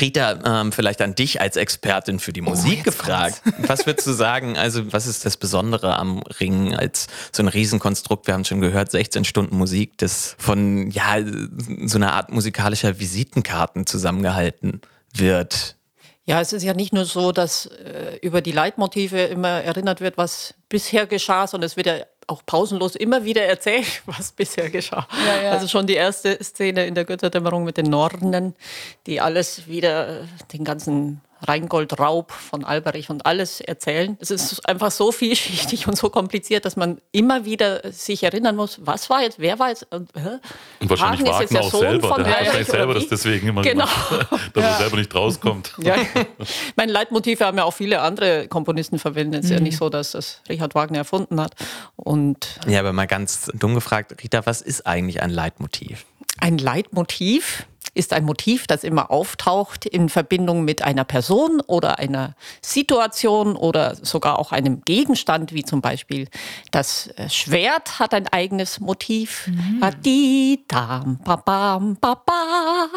[0.00, 3.42] Rita, ähm, vielleicht an dich als Expertin für die Musik Oh, gefragt.
[3.58, 4.56] Was würdest du sagen?
[4.56, 8.26] Also, was ist das Besondere am Ring als so ein Riesenkonstrukt?
[8.26, 11.16] Wir haben schon gehört, 16 Stunden Musik, das von ja
[11.84, 14.80] so einer Art musikalischer Visitenkarten zusammengehalten
[15.14, 15.76] wird.
[16.24, 20.18] Ja, es ist ja nicht nur so, dass äh, über die Leitmotive immer erinnert wird,
[20.18, 21.94] was bisher geschah, sondern es wird ja
[22.26, 25.06] auch pausenlos immer wieder erzählt, was bisher geschah.
[25.26, 25.50] Ja, ja.
[25.52, 28.54] Also schon die erste Szene in der Götterdämmerung mit den Norden,
[29.06, 34.16] die alles wieder, äh, den ganzen Rheingold-Raub von Alberich und alles erzählen.
[34.20, 38.78] Es ist einfach so vielschichtig und so kompliziert, dass man immer wieder sich erinnern muss,
[38.82, 39.96] was war jetzt, wer war jetzt, äh?
[40.80, 42.08] Und wahrscheinlich Hagen ist jetzt Wagner der auch Sohn selber.
[42.08, 43.86] von Der hat wahrscheinlich selber das deswegen immer Genau.
[44.08, 45.72] gemacht, dass er selber nicht rauskommt.
[45.78, 45.96] Ja.
[46.76, 49.40] Meine Leitmotive haben ja auch viele andere Komponisten verwendet.
[49.44, 51.52] Es ist ja nicht so, dass das Richard Wagner erfunden hat.
[51.96, 56.04] Und Ja, aber mal ganz dumm gefragt, Rita, was ist eigentlich ein Leitmotiv?
[56.38, 62.34] ein Leitmotiv ist ein Motiv, das immer auftaucht in Verbindung mit einer Person oder einer
[62.62, 66.28] Situation oder sogar auch einem Gegenstand, wie zum Beispiel
[66.70, 69.48] das äh, Schwert hat ein eigenes Motiv.
[71.24, 72.88] Babam, baba.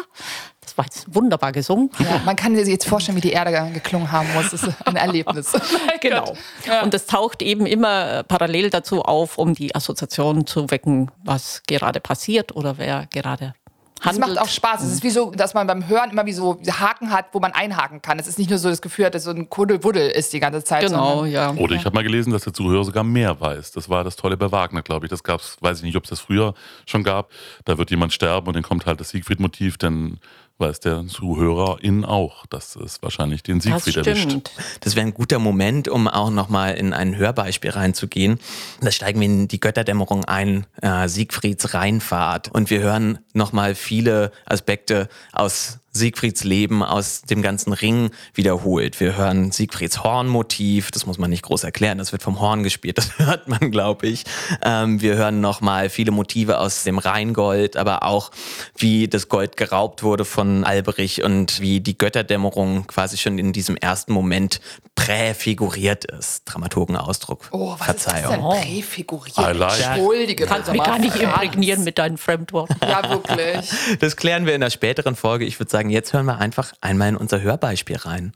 [0.60, 1.90] Das war jetzt wunderbar gesungen.
[1.98, 4.50] Ja, man kann sich jetzt vorstellen, wie die Erde geklungen haben muss.
[4.50, 5.52] Das ist ein Erlebnis.
[6.00, 6.34] Genau.
[6.82, 11.62] Und das taucht eben immer äh, parallel dazu auf, um die Assoziation zu wecken, was
[11.66, 13.54] gerade passiert oder wer gerade
[14.02, 14.36] Das handelt.
[14.36, 14.82] macht auch Spaß.
[14.82, 17.52] Es ist wie so, dass man beim Hören immer wie so Haken hat, wo man
[17.52, 18.18] einhaken kann.
[18.18, 20.64] Es ist nicht nur so das Gefühl, dass es so ein Kuddelwuddel ist die ganze
[20.64, 20.86] Zeit.
[20.86, 21.52] Genau, ja.
[21.54, 23.72] Oder ich habe mal gelesen, dass der Zuhörer sogar mehr weiß.
[23.72, 25.10] Das war das Tolle bei Wagner, glaube ich.
[25.10, 26.54] Das gab's, weiß ich nicht, ob es das früher
[26.86, 27.30] schon gab.
[27.64, 30.18] Da wird jemand sterben und dann kommt halt das Siegfried-Motiv, dann
[30.60, 34.22] weiß der Zuhörerin auch, dass es wahrscheinlich den Das Siegfried erwischt.
[34.22, 34.50] stimmt.
[34.80, 38.38] Das wäre ein guter Moment, um auch nochmal in ein Hörbeispiel reinzugehen.
[38.80, 42.48] Da steigen wir in die Götterdämmerung ein, äh, Siegfrieds Rheinfahrt.
[42.52, 49.00] Und wir hören nochmal viele Aspekte aus Siegfrieds Leben, aus dem ganzen Ring wiederholt.
[49.00, 52.98] Wir hören Siegfrieds Hornmotiv, das muss man nicht groß erklären, das wird vom Horn gespielt,
[52.98, 54.24] das hört man, glaube ich.
[54.62, 58.30] Ähm, wir hören nochmal viele Motive aus dem Rheingold, aber auch
[58.76, 63.76] wie das Gold geraubt wurde von Alberich und wie die Götterdämmerung quasi schon in diesem
[63.76, 64.60] ersten Moment
[64.94, 66.42] präfiguriert ist.
[66.44, 67.48] Dramaturgenausdruck.
[67.52, 68.18] Oh, was Verzeihung.
[68.18, 68.74] ist das denn?
[68.74, 69.38] Präfiguriert.
[69.38, 69.80] I like.
[69.80, 70.46] Entschuldige.
[70.46, 72.76] Kannst mich gar nicht imprägnieren mit deinen Fremdworten.
[72.82, 73.70] Ja, wirklich.
[73.98, 75.46] Das klären wir in der späteren Folge.
[75.46, 78.32] Ich würde sagen, jetzt hören wir einfach einmal in unser Hörbeispiel rein.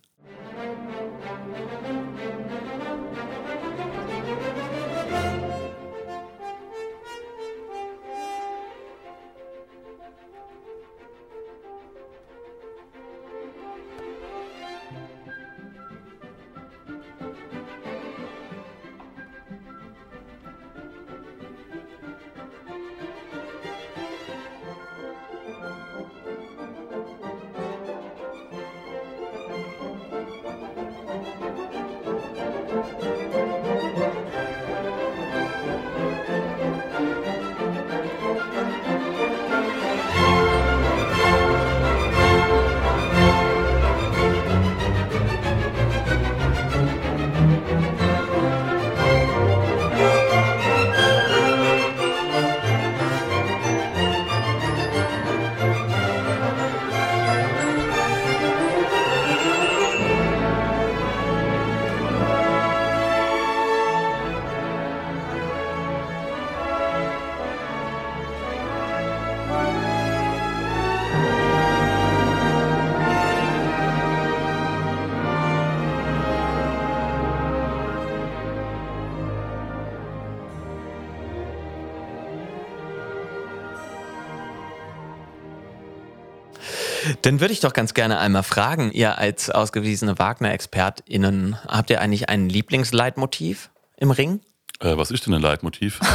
[87.24, 92.28] Dann würde ich doch ganz gerne einmal fragen, ihr als ausgewiesene Wagner-ExpertInnen, habt ihr eigentlich
[92.28, 94.40] ein Lieblingsleitmotiv im Ring?
[94.80, 96.00] Äh, was ist denn ein Leitmotiv?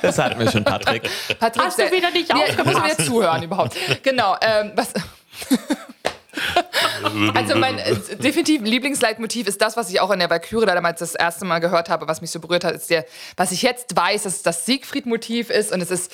[0.00, 1.02] Das hatten wir schon, Patrick.
[1.38, 2.98] Patrick, Hast du wieder nicht Ja, ich muss aufgepasst?
[2.98, 3.76] wieder zuhören überhaupt.
[4.02, 4.92] Genau, ähm, was...
[7.34, 11.00] Also mein äh, definitiv Lieblingsleitmotiv ist das, was ich auch in der Valkyrie da damals
[11.00, 13.04] das erste Mal gehört habe, was mich so berührt hat, ist der,
[13.36, 16.12] was ich jetzt weiß, dass es das Siegfried-Motiv ist und es ist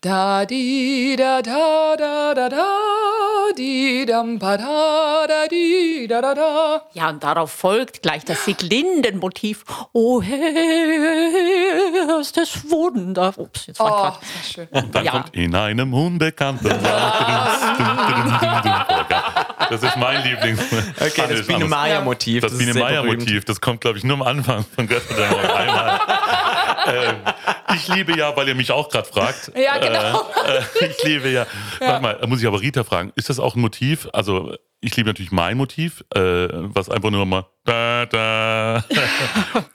[0.00, 2.66] da di da da da da da
[3.56, 6.82] di dam pa da da di da da da.
[6.92, 9.64] Ja, und darauf folgt gleich das Sieglindenmotiv.
[9.92, 10.38] Oh, Herr,
[12.20, 13.32] ist das Wunder.
[13.36, 14.68] Ups, jetzt war Oh, grad- das war schön.
[14.70, 15.10] Und dann Ja.
[15.10, 16.68] kommt in einem unbekannten
[19.70, 20.60] Das ist mein Lieblings.
[21.00, 22.42] Okay, das Biene Meier-Motiv.
[22.42, 23.02] Das ist Biene Meier.
[23.02, 26.00] Motiv, das kommt, glaube ich, nur am Anfang von Götter einmal.
[26.86, 27.16] ähm,
[27.74, 29.52] ich liebe ja, weil ihr mich auch gerade fragt.
[29.56, 30.26] Ja, genau.
[30.46, 31.46] Äh, äh, ich liebe ja.
[31.80, 33.12] Warte mal, da muss ich aber Rita fragen.
[33.16, 34.08] Ist das auch ein Motiv?
[34.12, 38.84] Also, ich liebe natürlich mein Motiv, äh, was einfach nur mal da, da.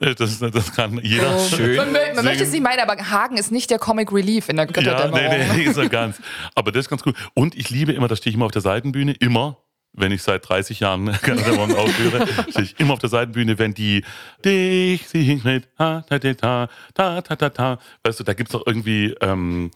[0.00, 1.38] das, das kann jeder.
[1.38, 1.76] Schön.
[1.76, 4.66] Man, man möchte es nicht meinen, aber Hagen ist nicht der Comic Relief in der
[4.66, 5.28] Ja, Götterdämmerung.
[5.28, 6.20] nee, nee, ist er ganz.
[6.54, 7.14] Aber das ist ganz cool.
[7.34, 9.58] Und ich liebe immer, da stehe ich immer auf der Seitenbühne, immer,
[9.94, 14.04] wenn ich seit 30 Jahren Kanadamon aufhöre, stehe ich immer auf der Seitenbühne, wenn die
[14.44, 17.78] dich singt mit ta ta ta ta ta ta ta.
[18.02, 19.70] Weißt du, da gibt es doch irgendwie ähm,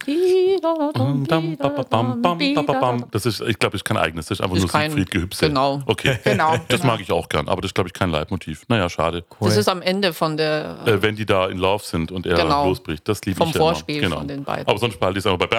[3.11, 5.41] Das ist, ich glaube, das ist kein eigenes, das ist einfach das nur Siegfried gehüpst.
[5.41, 5.83] Genau.
[5.87, 6.19] Okay.
[6.29, 6.57] Genau.
[6.69, 8.65] Das mag ich auch gern, aber das ist, glaube ich, kein Leitmotiv.
[8.69, 9.25] Naja, schade.
[9.41, 9.49] Cool.
[9.49, 12.37] Das ist am Ende von der äh, Wenn die da in Love sind und er
[12.37, 12.67] genau.
[12.67, 14.19] losbricht, das liebe ich Vom Vorspiel genau.
[14.19, 14.67] von den beiden.
[14.69, 15.57] Aber sonst behalte ich es einfach bei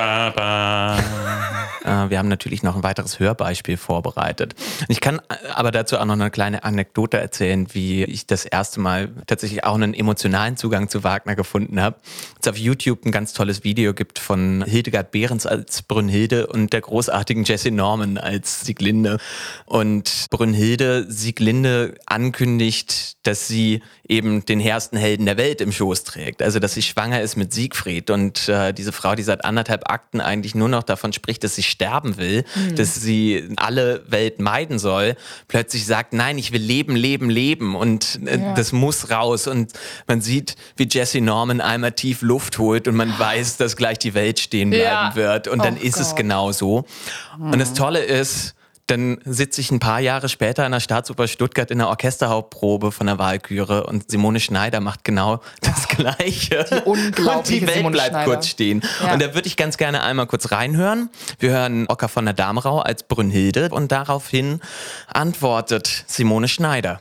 [1.83, 4.48] äh, Wir haben natürlich noch ein weiteres Hörbeispiel vorbereitet.
[4.88, 8.79] Ich kann äh, aber dazu auch noch eine kleine Anekdote erzählen, wie ich das erste
[8.79, 11.97] Mal tatsächlich auch einen emotionalen Zugang zu Wagner gefunden habe.
[12.41, 16.80] Es auf YouTube ein ganz tolles Video gibt von Hildegard Behrens als Brünnhilde und der
[16.80, 19.17] großartigen Jessie Norman als Sieglinde.
[19.65, 26.41] Und Brünnhilde Sieglinde ankündigt, dass sie eben den hehrsten Helden der Welt im Schoß trägt.
[26.41, 30.21] Also dass sie schwanger ist mit Siegfried und äh, diese Frau, die seit anderthalb Akten
[30.21, 35.17] eigentlich nur noch davon spricht, dass sie sterben will, dass sie alle Welt meiden soll,
[35.49, 39.47] plötzlich sagt, nein, ich will leben, leben, leben und äh, das muss raus.
[39.47, 39.73] Und
[40.08, 44.13] man sieht, wie Jesse Norman einmal tief Luft holt und man weiß, dass gleich die
[44.13, 45.15] Welt stehen bleiben Ja.
[45.15, 45.47] wird.
[45.49, 46.17] Und dann Oh ist es Gott.
[46.17, 46.85] genau so.
[47.39, 48.55] Und das Tolle ist,
[48.87, 53.05] dann sitze ich ein paar Jahre später in der Staatsoper Stuttgart in der Orchesterhauptprobe von
[53.05, 56.65] der Walküre und Simone Schneider macht genau das Gleiche.
[56.71, 58.25] Die unglaubliche und die Welt Simone bleibt Schneider.
[58.31, 58.81] kurz stehen.
[59.03, 59.13] Ja.
[59.13, 61.09] Und da würde ich ganz gerne einmal kurz reinhören.
[61.37, 64.59] Wir hören Ocker von der Damrau als Brünnhilde und daraufhin
[65.07, 66.99] antwortet Simone Schneider.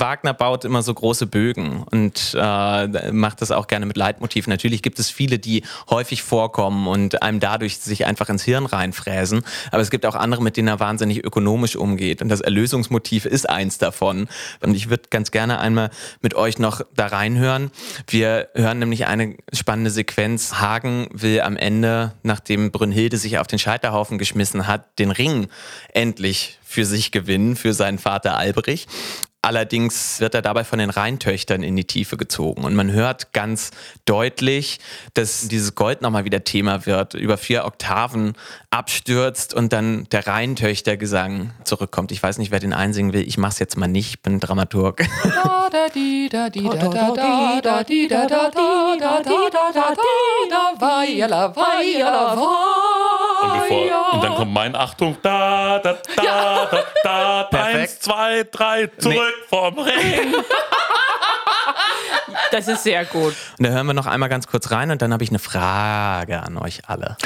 [0.00, 4.50] Wagner baut immer so große Bögen und äh, macht das auch gerne mit Leitmotiven.
[4.50, 9.42] Natürlich gibt es viele, die häufig vorkommen und einem dadurch sich einfach ins Hirn reinfräsen.
[9.70, 12.22] Aber es gibt auch andere, mit denen er wahnsinnig ökonomisch umgeht.
[12.22, 14.28] Und das Erlösungsmotiv ist eins davon.
[14.60, 15.90] Und ich würde ganz gerne einmal
[16.22, 17.70] mit euch noch da reinhören.
[18.08, 20.54] Wir hören nämlich eine spannende Sequenz.
[20.54, 25.48] Hagen will am Ende, nachdem Brünnhilde sich auf den Scheiterhaufen geschmissen hat, den Ring
[25.92, 28.86] endlich für sich gewinnen, für seinen Vater Albrich.
[29.46, 32.64] Allerdings wird er dabei von den Rheintöchtern in die Tiefe gezogen.
[32.64, 33.70] Und man hört ganz
[34.04, 34.80] deutlich,
[35.14, 38.32] dass dieses Gold nochmal wieder Thema wird, über vier Oktaven
[38.70, 42.10] abstürzt und dann der Rheintöchtergesang zurückkommt.
[42.10, 43.22] Ich weiß nicht, wer den einsingen will.
[43.22, 45.06] Ich mach's jetzt mal nicht, ich bin Dramaturg.
[45.22, 49.30] Da, da, di, da, di, da, da, da, da, di, da, da, di, da, di,
[49.52, 52.32] da, da, di, da, weierla, weierla,
[53.42, 57.76] Und, bevor, und dann kommt mein Achtung, da, da, da, da, da, Perfekt.
[57.76, 60.34] eins, zwei, drei, zurück vom Ring.
[62.52, 63.34] Das ist sehr gut.
[63.58, 66.42] Und da hören wir noch einmal ganz kurz rein und dann habe ich eine Frage
[66.42, 67.16] an euch alle.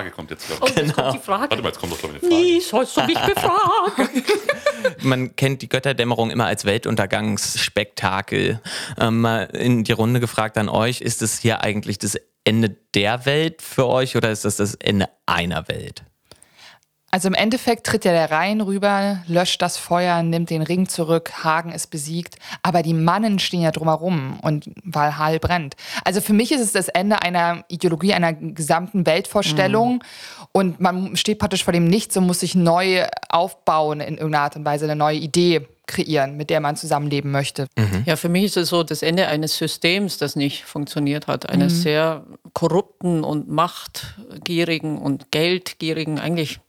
[0.00, 0.76] Frage kommt jetzt, glaube ich.
[0.76, 1.50] jetzt kommt die Frage.
[1.50, 2.42] Warte mal, jetzt kommt doch, glaube ich, eine Frage.
[2.42, 4.24] Nie sollst du mich befragen.
[5.02, 8.60] Man kennt die Götterdämmerung immer als Weltuntergangsspektakel.
[8.98, 13.26] Ähm, mal in die Runde gefragt an euch, ist es hier eigentlich das Ende der
[13.26, 16.02] Welt für euch oder ist das das Ende einer Welt?
[17.10, 21.32] Also im Endeffekt tritt ja der Rhein rüber, löscht das Feuer, nimmt den Ring zurück,
[21.42, 25.74] Hagen ist besiegt, aber die Mannen stehen ja drumherum und Valhall brennt.
[26.04, 30.04] Also für mich ist es das Ende einer Ideologie, einer gesamten Weltvorstellung
[30.52, 34.56] und man steht praktisch vor dem Nichts und muss sich neu aufbauen in irgendeiner Art
[34.56, 37.66] und Weise, eine neue Idee kreieren, mit der man zusammenleben möchte.
[38.06, 41.50] Ja, für mich ist es so das Ende eines Systems, das nicht funktioniert hat.
[41.50, 46.20] Eines sehr korrupten und machtgierigen und geldgierigen.
[46.20, 46.60] Eigentlich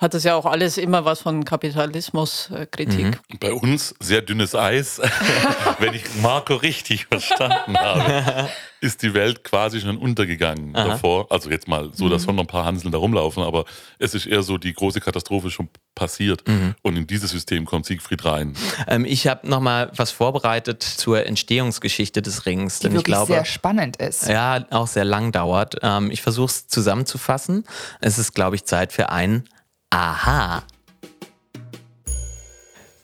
[0.00, 3.20] hat das ja auch alles immer was von Kapitalismuskritik.
[3.38, 4.98] Bei uns sehr dünnes Eis.
[5.78, 8.48] Wenn ich Marco richtig verstanden habe,
[8.80, 11.30] ist die Welt quasi schon untergegangen davor.
[11.30, 13.66] Also jetzt mal so, dass schon noch ein paar Hanseln da rumlaufen, aber
[13.98, 16.44] es ist eher so, die große Katastrophe schon passiert.
[16.80, 18.54] Und in dieses System kommt Siegfried rein.
[18.88, 23.14] Ähm, ich habe noch mal was vorbereitet zur Entstehungsgeschichte des Rings, Die denn ich wirklich
[23.14, 24.28] glaube, sehr spannend ist.
[24.28, 25.76] ja, auch sehr lang dauert.
[25.82, 27.64] Ähm, ich versuche es zusammenzufassen.
[28.00, 29.44] Es ist, glaube ich, Zeit für ein
[29.90, 30.62] Aha.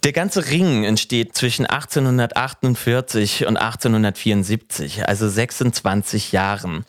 [0.04, 6.84] Der ganze Ring entsteht zwischen 1848 und 1874, also 26 Jahren,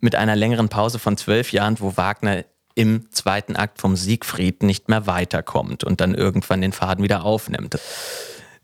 [0.00, 2.44] mit einer längeren Pause von zwölf Jahren, wo Wagner
[2.74, 7.78] im zweiten Akt vom Siegfried nicht mehr weiterkommt und dann irgendwann den Faden wieder aufnimmt.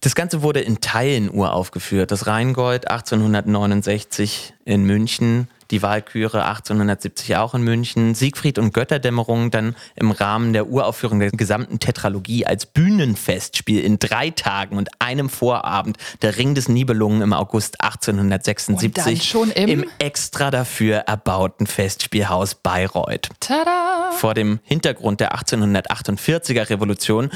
[0.04, 2.10] Das Ganze wurde in Teilen uraufgeführt.
[2.10, 9.74] Das Rheingold 1869 in München, die Walküre 1870 auch in München, Siegfried und Götterdämmerung dann
[9.96, 15.96] im Rahmen der Uraufführung der gesamten Tetralogie als Bühnenfestspiel in drei Tagen und einem Vorabend
[16.20, 22.56] der Ring des Nibelungen im August 1876 Und dann schon im- extra dafür erbauten Festspielhaus
[22.56, 23.30] Bayreuth.
[23.40, 24.10] Tada!
[24.18, 27.30] Vor dem Hintergrund der 1848er Revolution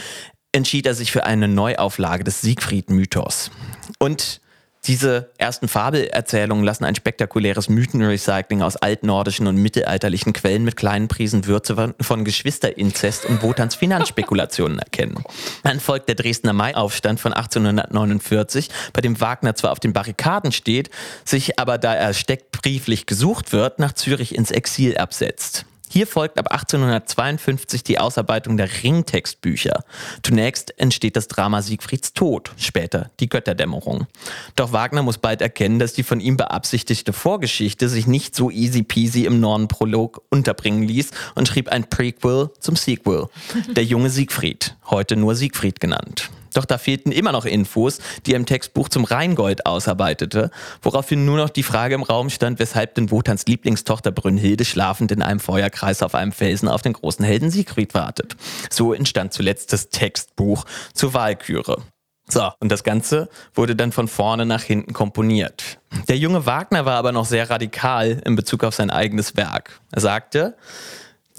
[0.52, 3.50] entschied er sich für eine Neuauflage des Siegfried-Mythos.
[3.98, 4.40] Und
[4.88, 11.46] diese ersten Fabelerzählungen lassen ein spektakuläres Mythenrecycling aus altnordischen und mittelalterlichen Quellen mit kleinen Prisen
[11.46, 15.22] Würze von Geschwisterinzest und Wotans Finanzspekulationen erkennen.
[15.62, 20.90] Dann folgt der Dresdner Maiaufstand von 1849, bei dem Wagner zwar auf den Barrikaden steht,
[21.24, 25.66] sich aber, da er steckbrieflich gesucht wird, nach Zürich ins Exil absetzt.
[25.90, 29.84] Hier folgt ab 1852 die Ausarbeitung der Ringtextbücher.
[30.22, 34.06] Zunächst entsteht das Drama Siegfrieds Tod, später die Götterdämmerung.
[34.54, 38.82] Doch Wagner muss bald erkennen, dass die von ihm beabsichtigte Vorgeschichte sich nicht so easy
[38.82, 43.26] peasy im Nornenprolog unterbringen ließ und schrieb ein Prequel zum Sequel.
[43.70, 46.30] Der junge Siegfried, heute nur Siegfried genannt.
[46.58, 50.50] Doch da fehlten immer noch Infos, die er im Textbuch zum Rheingold ausarbeitete,
[50.82, 55.22] woraufhin nur noch die Frage im Raum stand, weshalb denn Wotans Lieblingstochter Brünnhilde schlafend in
[55.22, 58.34] einem Feuerkreis auf einem Felsen auf den großen Helden Siegfried wartet.
[58.70, 61.80] So entstand zuletzt das Textbuch zur Walküre.
[62.28, 65.78] So, und das Ganze wurde dann von vorne nach hinten komponiert.
[66.08, 69.80] Der junge Wagner war aber noch sehr radikal in Bezug auf sein eigenes Werk.
[69.92, 70.56] Er sagte,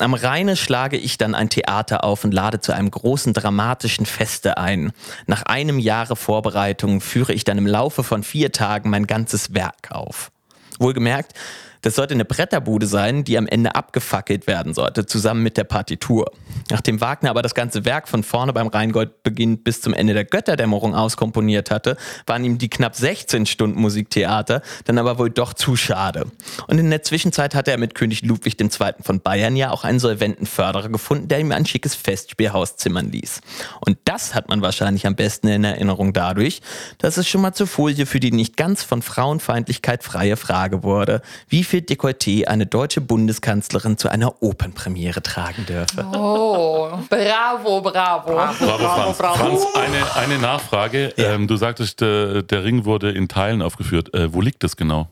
[0.02, 4.58] am Rheine schlage ich dann ein Theater auf und lade zu einem großen dramatischen Feste
[4.58, 4.91] ein.
[5.28, 9.91] Nach einem Jahre Vorbereitung führe ich dann im Laufe von vier Tagen mein ganzes Werk
[9.91, 10.32] auf.
[10.80, 11.34] Wohlgemerkt,
[11.82, 16.32] das sollte eine Bretterbude sein, die am Ende abgefackelt werden sollte, zusammen mit der Partitur.
[16.70, 20.94] Nachdem Wagner aber das ganze Werk von vorne beim Rheingold-Beginn bis zum Ende der Götterdämmerung
[20.94, 26.28] auskomponiert hatte, waren ihm die knapp 16 Stunden Musiktheater dann aber wohl doch zu schade.
[26.68, 28.70] Und in der Zwischenzeit hatte er mit König Ludwig II.
[29.02, 33.42] von Bayern ja auch einen solventen Förderer gefunden, der ihm ein schickes Festspielhaus zimmern ließ.
[33.82, 36.62] Und das hat man wahrscheinlich am besten in Erinnerung dadurch,
[36.98, 41.22] dass es schon mal zur Folie für die nicht ganz von Frauenfeindlichkeit freie Frage wurde,
[41.48, 46.04] wie viel Dekolleté eine deutsche Bundeskanzlerin zu einer Opernpremiere tragen dürfe.
[46.14, 48.34] Oh, bravo, bravo.
[48.34, 49.38] Bravo, Franz.
[49.40, 51.14] Franz, eine, eine Nachfrage.
[51.18, 54.14] Ähm, du sagtest, äh, der Ring wurde in Teilen aufgeführt.
[54.16, 55.08] Äh, wo liegt das genau?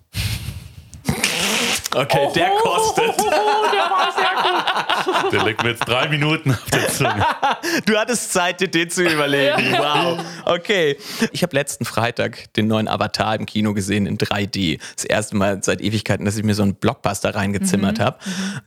[1.96, 3.17] Okay, der kostet.
[5.32, 7.26] Der legt mir jetzt drei Minuten auf der Zunge.
[7.86, 9.74] Du hattest Zeit, dir den zu überlegen.
[9.78, 10.20] Wow.
[10.46, 10.98] Okay.
[11.32, 14.80] Ich habe letzten Freitag den neuen Avatar im Kino gesehen in 3D.
[14.96, 18.18] Das erste Mal seit Ewigkeiten, dass ich mir so einen Blockbuster reingezimmert habe.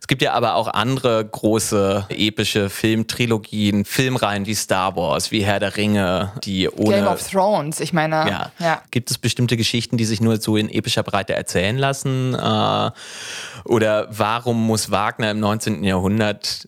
[0.00, 5.61] Es gibt ja aber auch andere große epische Filmtrilogien, Filmreihen wie Star Wars, wie Herr
[5.61, 6.96] der Ringe, die ohne.
[6.96, 8.16] Game of Thrones, ich meine.
[8.28, 8.52] Ja.
[8.58, 8.82] ja.
[8.90, 12.34] Gibt es bestimmte Geschichten, die sich nur so in epischer Breite erzählen lassen?
[12.34, 12.90] Äh,
[13.64, 15.84] oder warum muss Wagner im 19.
[15.84, 15.99] Jahrhundert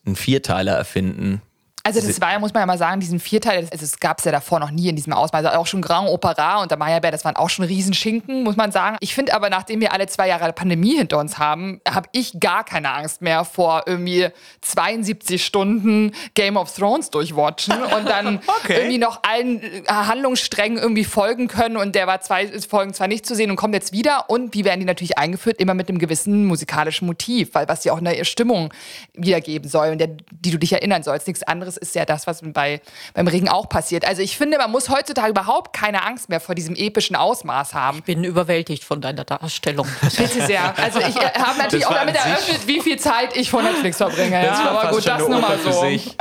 [0.05, 1.43] einen Vierteiler erfinden?
[1.85, 4.25] Also das war ja, muss man ja mal sagen, diesen Vierteil, das, das gab es
[4.25, 5.45] ja davor noch nie in diesem Ausmaß.
[5.45, 8.71] Also auch schon Grand Opera und der Meyerbeer, das waren auch schon Riesenschinken, muss man
[8.73, 8.97] sagen.
[9.01, 12.65] Ich finde aber, nachdem wir alle zwei Jahre Pandemie hinter uns haben, habe ich gar
[12.65, 14.29] keine Angst mehr vor irgendwie
[14.61, 18.77] 72 Stunden Game of Thrones durchwatchen und dann Okay.
[18.79, 23.27] irgendwie noch allen äh, Handlungssträngen irgendwie folgen können und der war zwei Folgen zwar nicht
[23.27, 25.59] zu sehen und kommt jetzt wieder und wie werden die natürlich eingeführt?
[25.59, 28.73] Immer mit einem gewissen musikalischen Motiv, weil was ja auch eine Stimmung
[29.15, 31.27] wiedergeben soll und der, die du dich erinnern sollst.
[31.27, 32.81] Nichts anderes ist ja das, was bei,
[33.15, 34.07] beim Regen auch passiert.
[34.07, 38.03] Also ich finde, man muss heutzutage überhaupt keine Angst mehr vor diesem epischen Ausmaß haben.
[38.03, 39.87] bin überwältigt von deiner Darstellung.
[40.17, 40.77] Bitte sehr.
[40.79, 44.43] Also ich äh, habe natürlich auch damit eröffnet, wie viel Zeit ich vor Netflix verbringe.
[44.45, 45.73] Ja, war aber gut, das nur mal so.
[45.81, 46.17] sich.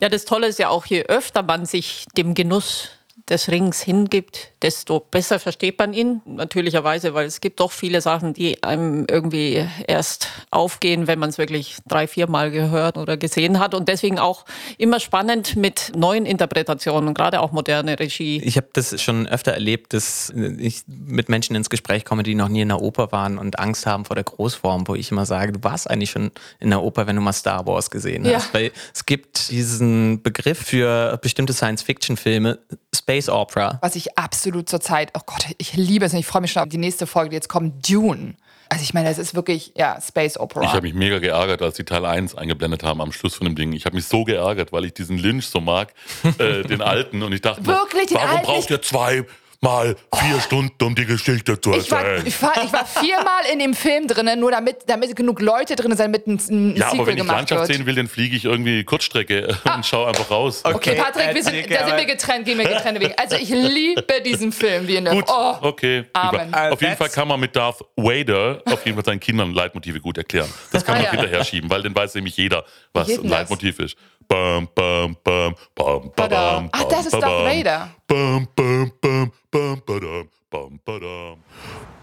[0.00, 2.90] Ja, das Tolle ist ja auch, je öfter man sich dem Genuss
[3.30, 6.20] des Rings hingibt, desto besser versteht man ihn.
[6.26, 11.38] Natürlicherweise, weil es gibt doch viele Sachen, die einem irgendwie erst aufgehen, wenn man es
[11.38, 13.72] wirklich drei, viermal gehört oder gesehen hat.
[13.74, 14.44] Und deswegen auch
[14.76, 18.42] immer spannend mit neuen Interpretationen, gerade auch moderne Regie.
[18.44, 22.48] Ich habe das schon öfter erlebt, dass ich mit Menschen ins Gespräch komme, die noch
[22.48, 25.52] nie in der Oper waren und Angst haben vor der Großform, wo ich immer sage,
[25.52, 28.36] du warst eigentlich schon in der Oper, wenn du mal Star Wars gesehen Ja.
[28.36, 28.52] hast.
[28.52, 32.58] Weil es gibt diesen Begriff für bestimmte Science-Fiction-Filme,
[32.94, 33.78] Space Opera.
[33.82, 36.68] Was ich absolut zurzeit, oh Gott, ich liebe es und ich freue mich schon auf
[36.68, 38.34] die nächste Folge, die jetzt kommt, Dune.
[38.70, 40.62] Also ich meine, das ist wirklich, ja, Space Opera.
[40.62, 43.54] Ich habe mich mega geärgert, als die Teil 1 eingeblendet haben am Schluss von dem
[43.54, 43.72] Ding.
[43.72, 45.92] Ich habe mich so geärgert, weil ich diesen Lynch so mag,
[46.38, 47.22] äh, den alten.
[47.22, 48.42] Und ich dachte, Wirklich, warum alten?
[48.46, 49.24] braucht ihr zwei
[49.62, 52.26] mal vier Stunden, um die Geschichte zu Ich war, erzählen?
[52.26, 55.90] ich, war, ich war viermal in dem Film drin, nur damit, damit genug Leute drin
[55.90, 57.72] sind, damit ein, ein ja, Sequel aber wenn ich Landschaft wird.
[57.76, 60.60] sehen will, dann fliege ich irgendwie Kurzstrecke äh, und schaue einfach raus.
[60.64, 63.18] Okay, Patrick, wir sind, da sind wir getrennt, gehen wir getrennte Wege.
[63.18, 66.04] Also ich liebe diesen Film, wie in der Gut, Oh, okay.
[66.12, 66.52] Amen.
[66.54, 70.00] Auf jeden That's- Fall kann man mit Darth Vader auf jeden Fall seinen Kindern Leitmotive
[70.00, 70.48] gut erklären.
[70.72, 71.10] Das kann Ah, man ja.
[71.12, 73.28] hinterher schieben, weil dann weiß nämlich jeder, was geht ein?
[73.28, 73.96] Leitmotiv ist.
[74.28, 76.12] Bam, bam, bam, bam, Badam.
[76.16, 77.44] badam, Ach, das ist bam, Darth.
[77.56, 77.90] Vader.
[78.06, 81.36] Bam, bam, bam, bam, badam, bam, badam.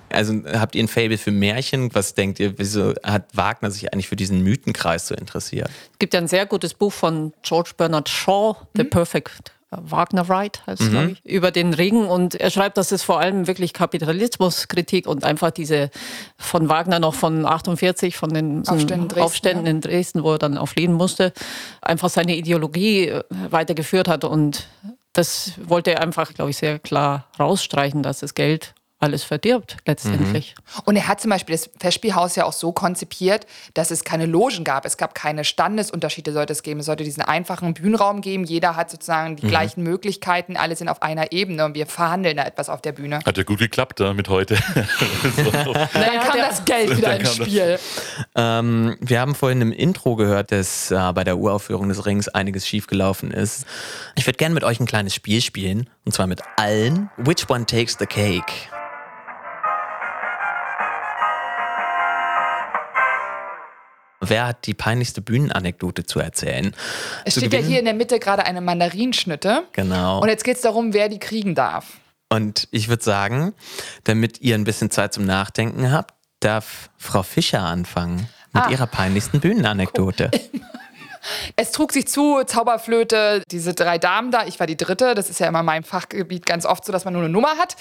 [0.10, 1.94] Also habt ihr ein Fable für Märchen?
[1.96, 5.70] Was denkt ihr, wieso hat Wagner sich eigentlich für diesen Mythenkreis so interessiert?
[5.94, 10.60] Es gibt ja ein sehr gutes Buch von George Bernard Shaw, The Perfect Wagner Ride,
[10.68, 12.06] heißt es, glaube ich, über den Ring.
[12.06, 15.90] Und er schreibt, dass es vor allem wirklich Kapitalismuskritik und einfach diese
[16.38, 20.40] von Wagner noch von 48, von den Aufständen in Dresden, Aufständen in Dresden, wo er
[20.40, 21.32] dann auch fliehen musste,
[21.82, 24.26] einfach seine Ideologie äh, weitergeführt hat.
[24.26, 24.68] Und
[25.14, 30.56] das wollte er einfach, glaube ich, sehr klar rausstreichen, dass das Geld alles verdirbt letztendlich.
[30.86, 34.64] Und er hat zum Beispiel das Festspielhaus ja auch so konzipiert, dass es keine Logen
[34.64, 34.86] gab.
[34.86, 36.80] Es gab keine Standesunterschiede, sollte es geben.
[36.82, 38.44] Es sollte diesen einfachen Bühnenraum geben.
[38.44, 40.56] Jeder hat sozusagen die gleichen Möglichkeiten.
[40.56, 43.20] Alle sind auf einer Ebene und wir verhandeln da etwas auf der Bühne.
[43.26, 44.58] Hat ja gut geklappt da mit heute.
[45.36, 45.74] So.
[45.74, 47.80] Dann kam das Geld wieder ins Spiel.
[48.36, 52.68] Ähm, wir haben vorhin im Intro gehört, dass äh, bei der Uraufführung des Rings einiges
[52.68, 53.66] schiefgelaufen ist.
[54.16, 57.10] Ich würde gerne mit euch ein kleines Spiel spielen, und zwar mit allen.
[57.18, 58.52] Which one takes the cake?
[64.32, 66.74] Wer hat die peinlichste Bühnenanekdote zu erzählen?
[67.26, 69.64] Es Zu steht ja Beginn- hier in der Mitte gerade eine Mandarinschnitte.
[69.74, 70.22] Genau.
[70.22, 71.98] Und jetzt geht es darum, wer die kriegen darf.
[72.30, 73.54] Und ich würde sagen,
[74.06, 78.70] damit ihr ein bisschen Zeit zum Nachdenken habt, darf Frau Fischer anfangen mit Ah.
[78.70, 80.32] ihrer peinlichsten Bühnenanekdote.
[81.56, 85.40] Es trug sich zu, Zauberflöte, diese drei Damen da, ich war die dritte, das ist
[85.40, 87.76] ja immer in meinem Fachgebiet ganz oft so, dass man nur eine Nummer hat.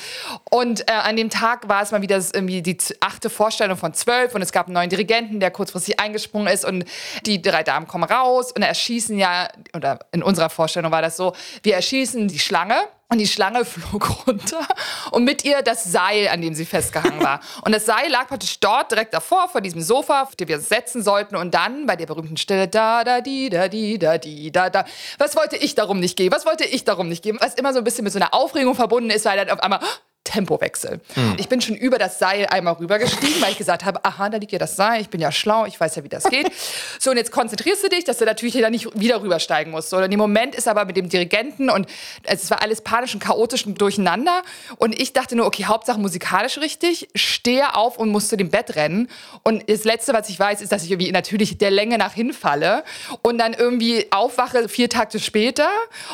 [0.50, 4.34] Und äh, an dem Tag war es mal wieder irgendwie die achte Vorstellung von zwölf
[4.34, 6.84] und es gab einen neuen Dirigenten, der kurzfristig eingesprungen ist und
[7.26, 11.34] die drei Damen kommen raus und erschießen ja, oder in unserer Vorstellung war das so,
[11.62, 12.76] wir erschießen die Schlange.
[13.10, 14.66] Und die Schlange flog runter
[15.10, 17.40] und mit ihr das Seil, an dem sie festgehangen war.
[17.64, 20.68] Und das Seil lag praktisch dort direkt davor, vor diesem Sofa, auf dem wir uns
[20.68, 21.34] setzen sollten.
[21.34, 24.84] Und dann bei der berühmten Stille, da, da, di, da, di, da, di, da, da.
[25.18, 26.34] Was wollte ich darum nicht geben?
[26.34, 27.38] Was wollte ich darum nicht geben?
[27.40, 29.80] Was immer so ein bisschen mit so einer Aufregung verbunden ist, weil dann auf einmal
[30.24, 31.00] Tempowechsel.
[31.38, 34.52] Ich bin schon über das Seil einmal rübergestiegen, weil ich gesagt habe, aha, da liegt
[34.52, 36.52] ja das Seil, ich bin ja schlau, ich weiß ja, wie das geht.
[36.98, 39.88] So, und jetzt konzentrierst du dich, dass du natürlich da nicht wieder rübersteigen musst.
[39.90, 41.88] So, und im Moment ist aber mit dem Dirigenten und
[42.24, 44.42] es war alles panisch und chaotisch und durcheinander.
[44.76, 48.76] Und ich dachte nur, okay, Hauptsache musikalisch richtig, stehe auf und muss zu dem Bett
[48.76, 49.08] rennen.
[49.42, 52.84] Und das Letzte, was ich weiß, ist, dass ich irgendwie natürlich der Länge nach hinfalle
[53.22, 55.68] und dann irgendwie aufwache vier Takte später.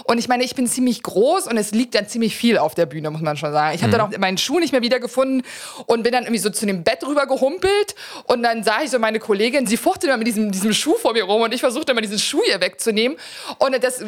[0.04, 2.86] Und ich meine, ich bin ziemlich groß und es liegt dann ziemlich viel auf der
[2.86, 3.74] Bühne, muss man schon sagen.
[3.74, 5.42] Ich habe dann auch meinen Schuh nicht mehr wiedergefunden
[5.86, 7.94] und bin dann irgendwie so zu dem Bett rüber gehumpelt.
[8.24, 11.12] Und dann sah ich so meine Kollegin, sie fuchtete immer mit diesem, diesem Schuh vor
[11.12, 13.18] mir rum und ich versuchte immer diesen Schuh ihr wegzunehmen.
[13.58, 14.02] Und das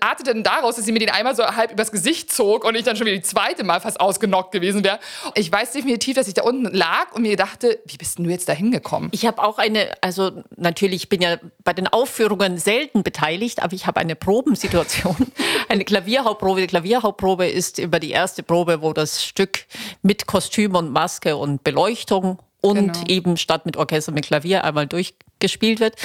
[0.00, 2.84] artete dann daraus, dass sie mir den einmal so halb übers Gesicht zog und ich
[2.84, 4.98] dann schon wieder die zweite Mal fast ausgenockt gewesen wäre.
[5.34, 8.30] Ich weiß definitiv, dass ich da unten lag und mir dachte, wie bist denn du
[8.30, 9.08] jetzt da hingekommen?
[9.12, 13.74] Ich habe auch eine, also natürlich, ich bin ja bei den Aufführungen selten beteiligt, aber
[13.74, 15.16] ich habe eine Probensituation,
[15.68, 16.60] eine Klavierhauptprobe.
[16.60, 19.64] Die Klavierhauptprobe ist über die erste Probe, wo das Stück
[20.02, 23.06] mit Kostüm und Maske und Beleuchtung und Genau.
[23.08, 25.96] eben statt mit Orchester mit Klavier einmal durchgespielt wird.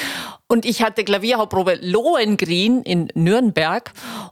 [0.48, 3.92] Und ich hatte Klavierhauptprobe Lohengrin in Nürnberg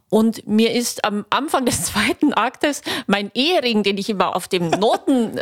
[0.10, 4.70] und mir ist am Anfang des zweiten Aktes mein Ehering, den ich immer auf dem
[4.70, 5.40] Notenpult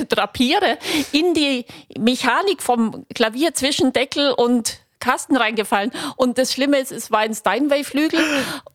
[0.00, 0.78] äh, drapiere,
[1.10, 1.66] in die
[1.98, 5.92] Mechanik vom Klavier zwischen Deckel und Kasten reingefallen.
[6.16, 8.18] Und das Schlimme ist, es war ein Steinway-Flügel.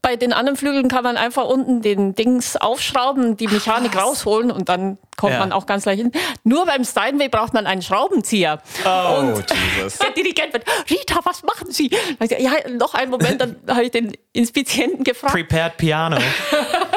[0.01, 4.69] Bei den anderen Flügeln kann man einfach unten den Dings aufschrauben, die Mechanik rausholen und
[4.69, 5.39] dann kommt Ja.
[5.39, 6.11] man auch ganz leicht hin.
[6.43, 8.61] Nur beim Steinway braucht man einen Schraubenzieher.
[8.85, 9.33] Oh,
[9.77, 9.99] Jesus.
[9.99, 11.91] Der Dirigent wird, Rita, was machen Sie?
[12.39, 15.33] Ja, noch einen Moment, dann habe ich den Inspizienten gefragt.
[15.33, 16.17] Prepared Piano.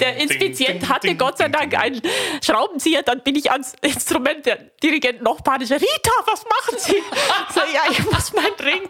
[0.00, 2.00] Der Inspizient hatte Gott sei Dank einen
[2.42, 5.76] Schraubenzieher, dann bin ich ans Instrument, der Dirigent noch panischer.
[5.76, 6.96] Rita, was machen Sie?
[6.96, 8.82] Ich so, ja, ich muss mein Ring.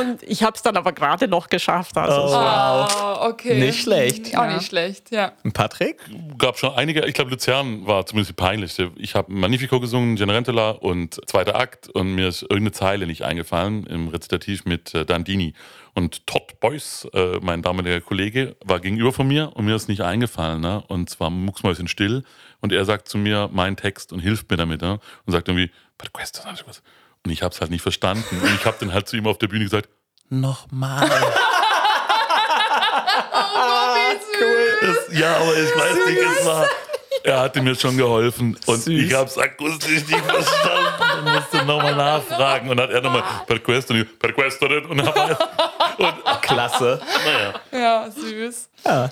[0.00, 1.96] Und ich habe es dann aber gerade noch geschafft.
[1.96, 3.58] Also es war- Oh, okay.
[3.58, 4.36] Nicht schlecht.
[4.36, 5.32] Auch nicht schlecht, ja.
[5.52, 5.98] Patrick?
[6.38, 8.90] gab schon einige, ich glaube, Luzern war zumindest die peinlichste.
[8.96, 13.86] Ich habe Magnifico gesungen, Generentola und zweiter Akt und mir ist irgendeine Zeile nicht eingefallen
[13.86, 15.54] im Rezitativ mit äh, Dandini.
[15.94, 20.00] Und Todd Beuys, äh, mein damaliger Kollege, war gegenüber von mir und mir ist nicht
[20.00, 20.60] eingefallen.
[20.60, 20.82] Ne?
[20.88, 22.24] Und zwar mucksmäuschen still.
[22.60, 24.82] Und er sagt zu mir meinen Text und hilft mir damit.
[24.82, 24.98] Ne?
[25.24, 25.70] Und sagt irgendwie,
[26.42, 26.82] sag ich was.
[27.24, 28.40] Und ich habe es halt nicht verstanden.
[28.42, 29.88] Und ich habe dann halt zu ihm auf der Bühne gesagt,
[30.28, 31.08] nochmal.
[34.84, 36.66] Das, ja, aber ich weiß nicht, es war.
[37.26, 39.02] Er hatte mir schon geholfen und Süß.
[39.02, 42.68] ich habe es akustisch nicht verstanden und musste nochmal nachfragen.
[42.68, 44.86] Und hat er nochmal per ich, per questo nicht.
[44.90, 47.00] und, und Klasse.
[47.24, 47.82] naja.
[47.82, 48.68] Ja, süß.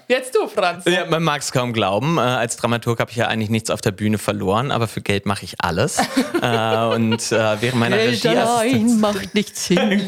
[0.07, 0.85] Jetzt du, Franz.
[0.85, 2.19] Ja, man mag es kaum glauben.
[2.19, 5.25] Äh, als Dramaturg habe ich ja eigentlich nichts auf der Bühne verloren, aber für Geld
[5.25, 5.99] mache ich alles.
[6.43, 9.81] äh, und äh, während meiner Geld Regieassistenz macht nichts hin.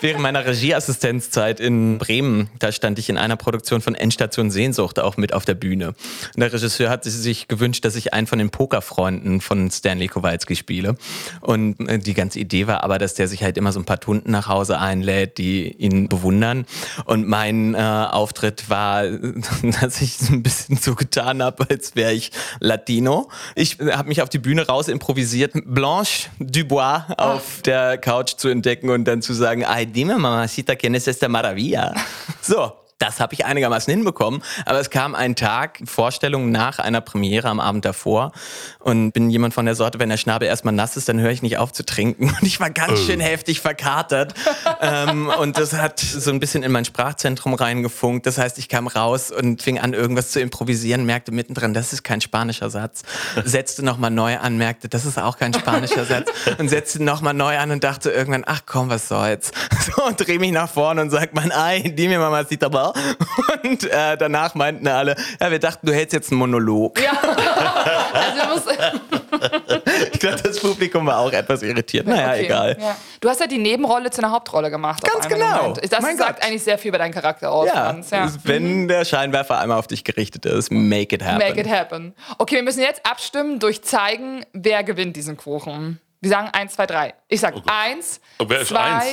[0.00, 5.16] Während meiner Regieassistenzeit in Bremen, da stand ich in einer Produktion von Endstation Sehnsucht auch
[5.16, 5.88] mit auf der Bühne.
[6.34, 10.56] Und der Regisseur hat sich gewünscht, dass ich einen von den Pokerfreunden von Stanley Kowalski
[10.56, 10.96] spiele.
[11.40, 14.00] Und äh, die ganze Idee war aber, dass der sich halt immer so ein paar
[14.00, 16.66] Tunden nach Hause einlädt, die ihn bewundern.
[17.04, 19.04] Und mein äh, Auftritt war,
[19.80, 23.28] dass ich so ein bisschen so getan habe, als wäre ich Latino.
[23.54, 28.90] Ich habe mich auf die Bühne raus improvisiert, Blanche Dubois auf der Couch zu entdecken
[28.90, 31.94] und dann zu sagen, ay, dime mamacita, ¿quién es esta maravilla?
[32.40, 32.85] So.
[32.98, 37.60] Das habe ich einigermaßen hinbekommen, aber es kam ein Tag, Vorstellung nach einer Premiere am
[37.60, 38.32] Abend davor
[38.86, 41.42] und bin jemand von der Sorte, wenn der Schnabel erstmal nass ist, dann höre ich
[41.42, 44.34] nicht auf zu trinken und ich war ganz schön heftig verkatert
[44.80, 48.26] ähm, und das hat so ein bisschen in mein Sprachzentrum reingefunkt.
[48.26, 52.04] Das heißt, ich kam raus und fing an, irgendwas zu improvisieren, merkte mittendrin, das ist
[52.04, 53.02] kein spanischer Satz,
[53.44, 57.58] setzte nochmal neu an, merkte, das ist auch kein spanischer Satz und setzte nochmal neu
[57.58, 59.50] an und dachte irgendwann, ach komm, was soll's.
[59.86, 62.92] So, und dreh mich nach vorne und sag mein Ei, die mir Mama sieht aber.
[63.62, 67.00] Und äh, danach meinten alle, ja, wir dachten, du hältst jetzt einen Monolog.
[67.00, 67.12] Ja.
[68.16, 68.75] Also, du musst,
[70.12, 72.06] ich glaube, das Publikum war auch etwas irritiert.
[72.06, 72.76] Naja, Okay, egal.
[72.80, 72.96] Ja.
[73.20, 75.02] Du hast ja die Nebenrolle zu einer Hauptrolle gemacht.
[75.04, 75.68] Ganz genau.
[75.68, 75.92] Moment.
[75.92, 76.44] Das Mein sagt Gott.
[76.46, 78.10] eigentlich sehr viel über deinen Charakter aus, Ja, Franz.
[78.10, 78.30] Ja.
[78.44, 81.38] wenn der Scheinwerfer einmal auf dich gerichtet ist, make it happen.
[81.38, 82.14] Make it happen.
[82.38, 86.00] Okay, wir müssen jetzt abstimmen durch zeigen, wer gewinnt diesen Kuchen.
[86.20, 87.14] Wir sagen eins, zwei, drei.
[87.28, 87.64] Ich sag Gott.
[87.66, 89.04] eins, wer ist zwei, eins?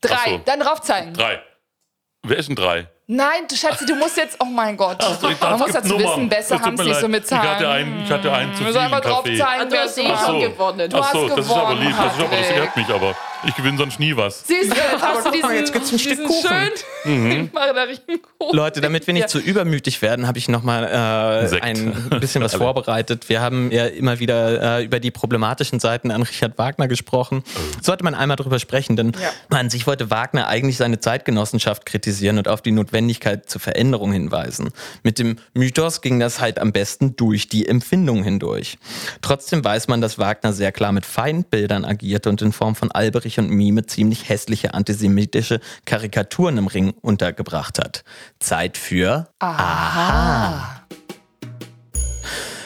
[0.00, 0.14] drei.
[0.16, 0.40] Ach so.
[0.44, 1.14] Dann drauf zeigen.
[1.14, 1.40] Drei.
[2.24, 2.88] Wer ist denn drei?
[3.10, 4.36] Nein, du Schatzi, du musst jetzt.
[4.38, 5.02] Oh mein Gott.
[5.02, 6.10] Achso, ich Man dachte, muss es gibt dazu Nummern.
[6.18, 7.00] wissen, besser tut haben mir sie nicht leid.
[7.00, 7.42] so mit Zahlen.
[7.42, 9.38] Ich hatte einen, ich hatte einen zu Wir viel sollen im einfach drauf Café.
[9.38, 10.26] zeigen, Also wer es eh war.
[10.26, 10.90] schon gewonnen.
[10.90, 12.56] Du Ach hast so, das ist aber gewonnen, lieb, das, ist aber, das Patrick.
[12.58, 13.14] ehrt mich, aber
[13.46, 14.44] ich gewinne sonst nie was.
[14.46, 17.50] Siehst du, jetzt hast du diesen, jetzt gibt's ein Stück Kuchen.
[17.52, 18.56] Margaritenkuchen.
[18.56, 19.26] Leute, damit wir nicht Ja.
[19.28, 23.28] zu übermütig werden, habe ich nochmal äh, ein bisschen was vorbereitet.
[23.28, 27.42] Wir haben ja immer wieder äh, über die problematischen Seiten an Richard Wagner gesprochen.
[27.82, 29.30] Sollte man einmal drüber sprechen, denn Ja.
[29.56, 34.70] an sich wollte Wagner eigentlich seine Zeitgenossenschaft kritisieren und auf die Notwendigkeit zur Veränderung hinweisen.
[35.02, 38.78] Mit dem Mythos ging das halt am besten durch die Empfindung hindurch.
[39.22, 42.90] Trotzdem weiß man, dass Wagner sehr klar mit Feindbildern agierte und in Form von
[43.28, 48.04] Alberich und Mime ziemlich hässliche antisemitische Karikaturen im Ring untergebracht hat.
[48.40, 50.82] Zeit für Aha.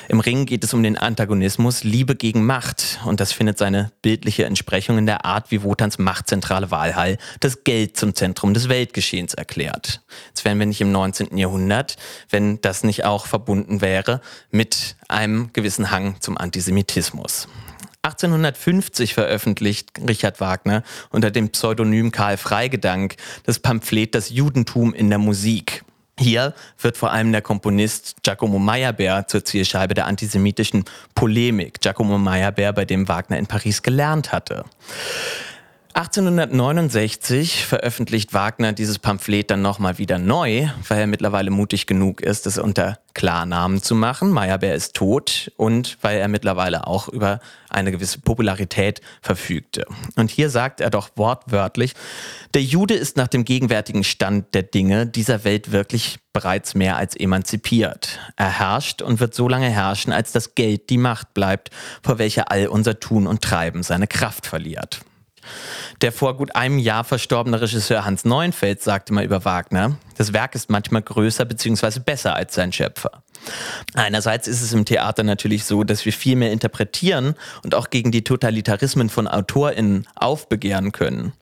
[0.09, 4.45] Im Ring geht es um den Antagonismus Liebe gegen Macht und das findet seine bildliche
[4.45, 10.03] Entsprechung in der Art, wie Wotans machtzentrale Wahlhall das Geld zum Zentrum des Weltgeschehens erklärt.
[10.29, 11.39] Jetzt wären wir nicht im 19.
[11.39, 11.97] Jahrhundert,
[12.29, 17.49] wenn das nicht auch verbunden wäre mit einem gewissen Hang zum Antisemitismus.
[18.05, 25.21] 1850 veröffentlicht Richard Wagner unter dem Pseudonym Karl Freigedank das Pamphlet Das Judentum in der
[25.21, 25.85] Musik.
[26.19, 30.85] Hier wird vor allem der Komponist Giacomo Meyerbeer zur Zielscheibe der antisemitischen
[31.15, 31.81] Polemik.
[31.81, 34.65] Giacomo Meyerbeer, bei dem Wagner in Paris gelernt hatte.
[35.95, 42.47] 1869 veröffentlicht Wagner dieses Pamphlet dann nochmal wieder neu, weil er mittlerweile mutig genug ist,
[42.47, 44.31] es unter Klarnamen zu machen.
[44.31, 49.85] Meyerbeer ist tot und weil er mittlerweile auch über eine gewisse Popularität verfügte.
[50.17, 51.93] Und hier sagt er doch wortwörtlich,
[52.55, 57.15] der Jude ist nach dem gegenwärtigen Stand der Dinge dieser Welt wirklich bereits mehr als
[57.15, 58.19] emanzipiert.
[58.37, 61.71] Er herrscht und wird so lange herrschen, als das Geld die Macht bleibt,
[62.03, 65.03] vor welcher all unser Tun und Treiben seine Kraft verliert.
[66.01, 70.55] Der vor gut einem Jahr verstorbene Regisseur Hans Neuenfeld sagte mal über Wagner, das Werk
[70.55, 72.01] ist manchmal größer bzw.
[72.01, 73.23] besser als sein Schöpfer.
[73.95, 77.35] Einerseits ist es im Theater natürlich so, dass wir viel mehr interpretieren
[77.65, 81.33] und auch gegen die Totalitarismen von AutorInnen aufbegehren können.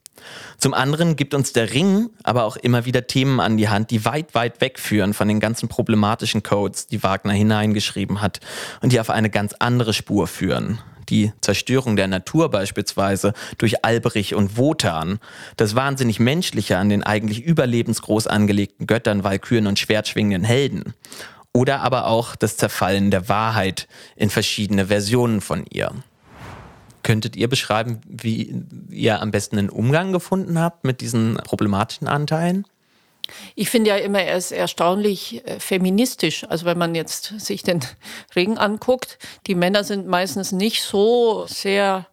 [0.58, 4.04] Zum anderen gibt uns der Ring aber auch immer wieder Themen an die Hand, die
[4.04, 8.40] weit, weit wegführen von den ganzen problematischen Codes, die Wagner hineingeschrieben hat
[8.80, 10.78] und die auf eine ganz andere Spur führen.
[11.10, 15.18] Die Zerstörung der Natur beispielsweise durch Alberich und Wotan,
[15.56, 20.94] das wahnsinnig Menschliche an den eigentlich überlebensgroß angelegten Göttern, Walküren und schwertschwingenden Helden.
[21.52, 25.92] Oder aber auch das Zerfallen der Wahrheit in verschiedene Versionen von ihr.
[27.02, 32.66] Könntet ihr beschreiben, wie ihr am besten einen Umgang gefunden habt mit diesen problematischen Anteilen?
[33.54, 36.44] Ich finde ja immer, er ist erstaunlich äh, feministisch.
[36.48, 37.80] Also wenn man jetzt sich den
[38.36, 42.06] Ring anguckt, die Männer sind meistens nicht so sehr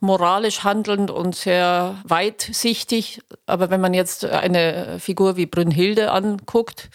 [0.00, 3.20] moralisch handelnd und sehr weitsichtig.
[3.46, 6.90] Aber wenn man jetzt eine Figur wie Brünnhilde anguckt,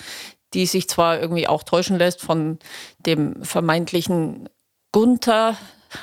[0.54, 2.60] die sich zwar irgendwie auch täuschen lässt von
[3.06, 4.50] dem vermeintlichen
[4.92, 5.58] Gunther,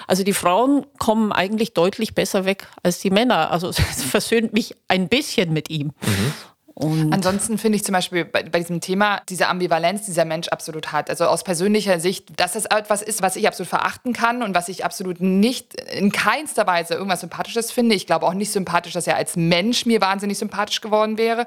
[0.06, 3.50] also die Frauen kommen eigentlich deutlich besser weg als die Männer.
[3.50, 5.92] Also es versöhnt mich ein bisschen mit ihm.
[6.80, 10.46] Und Ansonsten finde ich zum Beispiel bei, bei diesem Thema diese Ambivalenz, die dieser Mensch
[10.46, 11.10] absolut hat.
[11.10, 14.68] Also aus persönlicher Sicht, dass das etwas ist, was ich absolut verachten kann und was
[14.68, 17.96] ich absolut nicht in keinster Weise irgendwas Sympathisches finde.
[17.96, 21.46] Ich glaube auch nicht sympathisch, dass er als Mensch mir wahnsinnig sympathisch geworden wäre.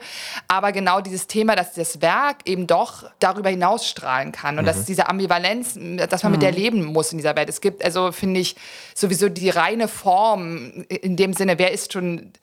[0.50, 4.84] Aber genau dieses Thema, dass das Werk eben doch darüber hinaus strahlen kann und dass
[4.84, 5.80] diese Ambivalenz,
[6.10, 7.48] dass man mit der leben muss in dieser Welt.
[7.48, 8.58] Es gibt also, finde ich,
[8.94, 12.34] sowieso die reine Form in dem Sinne, wer ist schon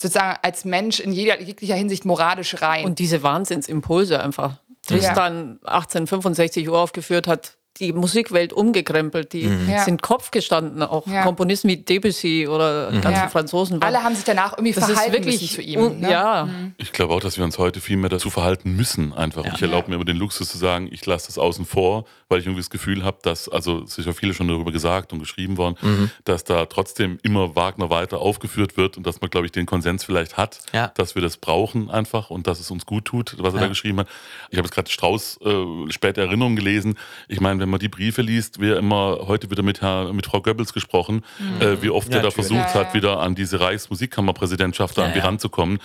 [0.00, 2.84] sozusagen als Mensch in jeder, jeglicher Hinsicht moralisch rein.
[2.84, 4.60] Und diese Wahnsinnsimpulse einfach.
[4.86, 9.32] Tristan 1865 uraufgeführt hat die Musikwelt umgekrempelt.
[9.32, 9.84] Die Ja.
[9.84, 11.22] sind Kopf gestanden, auch Ja.
[11.24, 13.28] Komponisten wie Debussy oder ganze Ja.
[13.28, 13.80] Franzosen.
[13.82, 16.00] Alle haben sich danach irgendwie das ist verhalten wirklich müssen zu ihm.
[16.00, 16.10] ne?
[16.10, 16.48] Ja,
[16.78, 19.44] Ich glaube auch, dass wir uns heute viel mehr dazu verhalten müssen, einfach.
[19.54, 22.46] Ich erlaube mir immer den Luxus zu sagen, ich lasse das außen vor, weil ich
[22.46, 25.56] irgendwie das Gefühl habe, dass, also es ist ja viele schon darüber gesagt und geschrieben
[25.56, 26.10] worden, Mhm.
[26.24, 30.04] dass da trotzdem immer Wagner weiter aufgeführt wird und dass man, glaube ich, den Konsens
[30.04, 30.88] vielleicht hat, Ja.
[30.94, 33.62] dass wir das brauchen einfach und dass es uns gut tut, was er Ja.
[33.62, 34.08] da geschrieben hat.
[34.50, 36.96] Ich habe jetzt gerade Strauß äh, späte Erinnerungen gelesen.
[37.28, 40.24] Ich meine, wenn wenn man die Briefe liest, wer immer heute wieder mit, Herr, mit
[40.24, 41.22] Frau Goebbels gesprochen,
[41.60, 42.74] äh, wie oft Ja, er da versucht Ja, ja.
[42.74, 45.78] hat, wieder an diese Reichsmusikkammerpräsidentschaft irgendwie ranzukommen.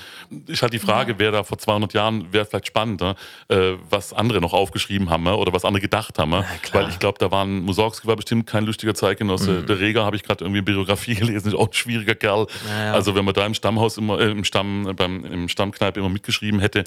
[0.47, 3.15] Ist halt die Frage, wer da vor 200 Jahren, wäre vielleicht spannender,
[3.49, 6.31] äh, was andere noch aufgeschrieben haben äh, oder was andere gedacht haben.
[6.31, 6.43] äh.
[6.71, 9.63] Weil ich glaube, da waren, Mussorgsky war bestimmt kein lustiger Zeitgenosse.
[9.63, 12.47] Der Reger habe ich gerade irgendwie Biografie gelesen, ist auch ein schwieriger Kerl.
[12.93, 16.61] Also wenn man da im Stammhaus immer, äh, im Stamm, beim, im Stammkneipe immer mitgeschrieben
[16.61, 16.85] hätte.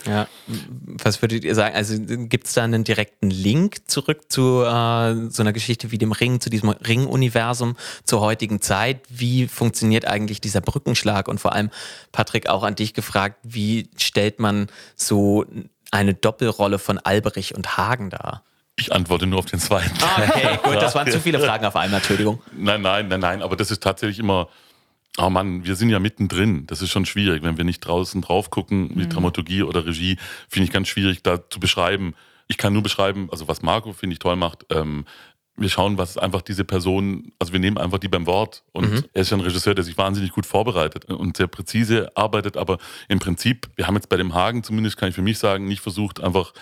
[1.02, 1.74] Was würdet ihr sagen?
[1.74, 4.85] Also gibt es da einen direkten Link zurück zu äh,
[5.30, 9.00] so einer Geschichte wie dem Ring, zu diesem Ring-Universum zur heutigen Zeit?
[9.08, 11.28] Wie funktioniert eigentlich dieser Brückenschlag?
[11.28, 11.70] Und vor allem,
[12.12, 15.44] Patrick, auch an dich gefragt, wie stellt man so
[15.90, 18.42] eine Doppelrolle von Alberich und Hagen dar?
[18.78, 19.96] ich antworte nur auf den zweiten.
[20.02, 22.42] Okay, gut, das waren zu viele Fragen auf einmal, Entschuldigung.
[22.56, 24.48] Nein, nein, nein, nein, aber das ist tatsächlich immer,
[25.18, 26.66] oh Mann, wir sind ja mittendrin.
[26.66, 30.18] Das ist schon schwierig, wenn wir nicht draußen drauf gucken, wie Dramaturgie oder Regie,
[30.48, 32.14] finde ich ganz schwierig da zu beschreiben.
[32.48, 34.66] Ich kann nur beschreiben, also was Marco, finde ich, toll macht.
[34.70, 35.04] Ähm,
[35.56, 38.62] wir schauen, was einfach diese Person, also wir nehmen einfach die beim Wort.
[38.72, 42.56] Und er ist ja ein Regisseur, der sich wahnsinnig gut vorbereitet und sehr präzise arbeitet.
[42.56, 42.78] Aber
[43.08, 45.80] im Prinzip, wir haben jetzt bei dem Hagen, zumindest kann ich für mich sagen, nicht
[45.80, 46.52] versucht, einfach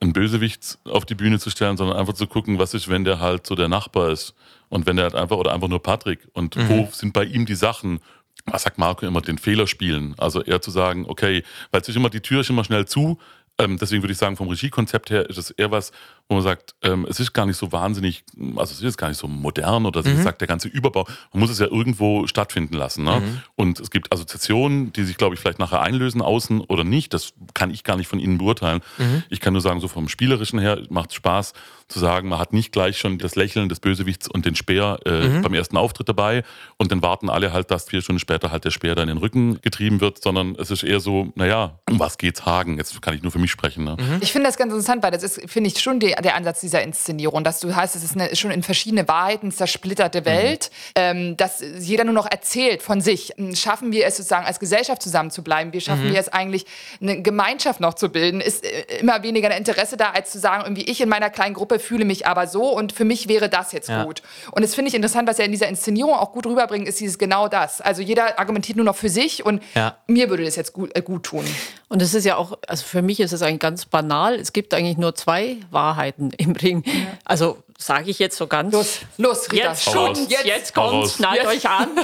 [0.00, 3.20] einen Bösewicht auf die Bühne zu stellen, sondern einfach zu gucken, was ist, wenn der
[3.20, 4.34] halt so der Nachbar ist
[4.68, 7.54] und wenn der halt einfach oder einfach nur Patrick und wo sind bei ihm die
[7.54, 8.00] Sachen,
[8.46, 10.14] was sagt Marco immer, den Fehler spielen.
[10.16, 13.18] Also eher zu sagen, okay, weil es ist immer, die Tür ist immer schnell zu,
[13.60, 15.92] ähm, deswegen würde ich sagen, vom Regiekonzept her ist es eher was,
[16.28, 18.24] wo man sagt, ähm, es ist gar nicht so wahnsinnig,
[18.56, 21.50] also es ist gar nicht so modern oder wie gesagt, der ganze Überbau, man muss
[21.50, 23.04] es ja irgendwo stattfinden lassen.
[23.04, 23.42] Ne?
[23.56, 27.12] Und es gibt Assoziationen, die sich, glaube ich, vielleicht nachher einlösen, außen oder nicht.
[27.12, 28.80] Das kann ich gar nicht von Ihnen beurteilen.
[29.28, 31.52] Ich kann nur sagen, so vom Spielerischen her macht es Spaß
[31.90, 35.40] zu sagen, man hat nicht gleich schon das Lächeln des Bösewichts und den Speer äh,
[35.40, 36.44] beim ersten Auftritt dabei
[36.76, 39.18] und dann warten alle halt, dass vier Stunden später halt der Speer dann in den
[39.18, 42.78] Rücken getrieben wird, sondern es ist eher so, naja, um was geht's Hagen?
[42.78, 43.84] Jetzt kann ich nur für mich sprechen.
[43.84, 43.96] Ne?
[44.20, 46.82] Ich finde das ganz interessant, weil das ist, finde ich, schon die, der Ansatz dieser
[46.82, 51.62] Inszenierung, dass du heißt, es ist eine, schon in verschiedene Wahrheiten zersplitterte Welt, ähm, dass
[51.78, 53.32] jeder nur noch erzählt von sich.
[53.54, 55.72] Schaffen wir es sozusagen als Gesellschaft zusammen zu bleiben?
[55.72, 56.66] Wie schaffen wir es eigentlich,
[57.00, 58.40] eine Gemeinschaft noch zu bilden?
[58.40, 61.54] Ist äh, immer weniger ein Interesse da, als zu sagen, irgendwie ich in meiner kleinen
[61.54, 64.04] Gruppe fühle mich aber so und für mich wäre das jetzt Ja.
[64.04, 64.22] gut.
[64.52, 67.18] Und das finde ich interessant, was er in dieser Inszenierung auch gut rüberbringt, ist dieses
[67.18, 67.80] genau das.
[67.80, 69.96] Also jeder argumentiert nur noch für sich und Ja.
[70.06, 71.44] mir würde das jetzt gut, äh, gut tun.
[71.88, 74.34] Und es ist ja auch, also für mich ist es eigentlich ganz banal.
[74.36, 76.84] Es gibt eigentlich nur zwei Wahrheiten im Ring.
[77.24, 78.72] Also sage ich jetzt so ganz.
[78.72, 79.70] Los, los, Rita.
[79.70, 80.74] Jetzt schon, jetzt, Jetzt.
[80.74, 81.88] kommt, schnallt euch an.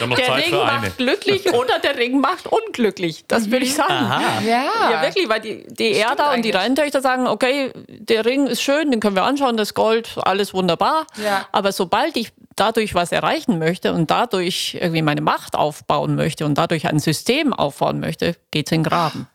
[0.00, 3.24] Der Zeit Ring macht glücklich oder der Ring macht unglücklich.
[3.28, 4.06] Das würde ich sagen.
[4.46, 4.90] Ja.
[4.90, 6.54] Ja, wirklich, weil die, die Erda und die eigentlich.
[6.54, 11.06] Rheintöchter sagen, okay, der Ring ist schön, den können wir anschauen, das Gold, alles wunderbar.
[11.22, 11.46] Ja.
[11.52, 16.58] Aber sobald ich dadurch was erreichen möchte und dadurch irgendwie meine Macht aufbauen möchte und
[16.58, 19.28] dadurch ein System aufbauen möchte, geht's in den Graben.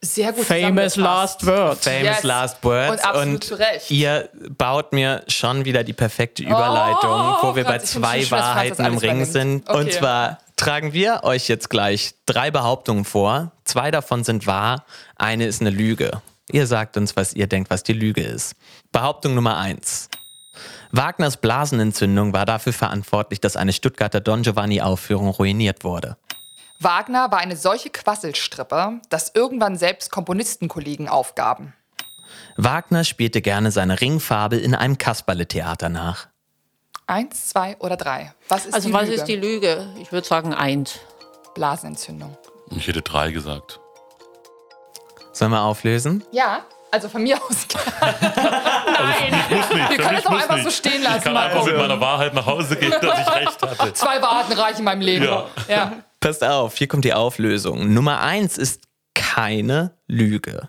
[0.00, 1.78] Sehr gut Famous last word.
[1.78, 2.22] Famous Yes.
[2.22, 2.90] Last Words.
[2.92, 3.90] Und absolut zu Recht.
[3.90, 8.98] ihr baut mir schon wieder die perfekte Überleitung, wo wir Gott, bei zwei Wahrheiten im
[8.98, 9.32] Ring übernimmt.
[9.32, 9.68] sind.
[9.68, 9.78] Okay.
[9.78, 13.50] Und zwar tragen wir euch jetzt gleich drei Behauptungen vor.
[13.64, 14.84] Zwei davon sind wahr,
[15.16, 16.22] eine ist eine Lüge.
[16.52, 18.54] Ihr sagt uns, was ihr denkt, was die Lüge ist.
[18.92, 20.08] Behauptung Nummer eins.
[20.92, 26.16] Wagners Blasenentzündung war dafür verantwortlich, dass eine Stuttgarter Don Giovanni-Aufführung ruiniert wurde.
[26.80, 31.74] Wagner war eine solche Quasselstrippe, dass irgendwann selbst Komponistenkollegen aufgaben.
[32.56, 36.28] Wagner spielte gerne seine Ringfabel in einem Kasperle-Theater nach.
[37.06, 38.32] Eins, zwei oder drei.
[38.48, 39.14] Was ist Also die was Lüge?
[39.14, 39.86] ist die Lüge?
[40.00, 40.98] Ich würde sagen eins.
[41.54, 42.36] Blasenentzündung?
[42.70, 43.80] Ich hätte drei gesagt.
[45.32, 46.22] Sollen wir auflösen?
[46.32, 47.66] Ja, also von mir aus.
[48.98, 49.90] Ich muss nicht.
[49.90, 50.64] Wir können es auch einfach nicht.
[50.64, 53.62] so stehen Ich lassen, kann einfach mit meiner Wahrheit nach Hause gehen, dass ich recht
[53.62, 53.92] hatte.
[53.92, 55.24] Zwei Wahrheiten reichen in meinem Leben.
[55.24, 55.46] Ja.
[55.68, 55.92] ja.
[56.20, 57.92] Passt auf, hier kommt die Auflösung.
[57.92, 58.82] Nummer eins ist
[59.14, 60.68] keine Lüge.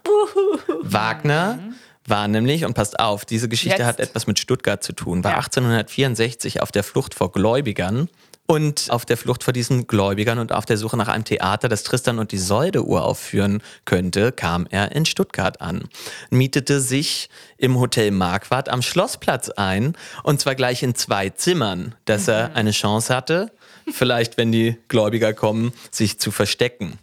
[0.81, 1.59] Wagner
[2.05, 3.87] war nämlich, und passt auf, diese Geschichte Jetzt.
[3.87, 5.37] hat etwas mit Stuttgart zu tun, war Ja.
[5.37, 8.09] 1864 auf der Flucht vor Gläubigern
[8.47, 11.83] und auf der Flucht vor diesen Gläubigern und auf der Suche nach einem Theater, das
[11.83, 15.83] Tristan und Isolde uraufführen könnte, kam er in Stuttgart an,
[16.31, 22.27] mietete sich im Hotel Marquardt am Schlossplatz ein und zwar gleich in zwei Zimmern, dass
[22.27, 23.51] er eine Chance hatte,
[23.93, 26.99] vielleicht, wenn die Gläubiger kommen, sich zu verstecken.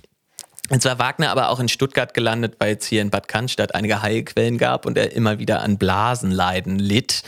[0.71, 4.03] Jetzt war Wagner aber auch in Stuttgart gelandet, weil es hier in Bad Cannstatt einige
[4.03, 7.23] Heilquellen gab und er immer wieder an Blasenleiden litt.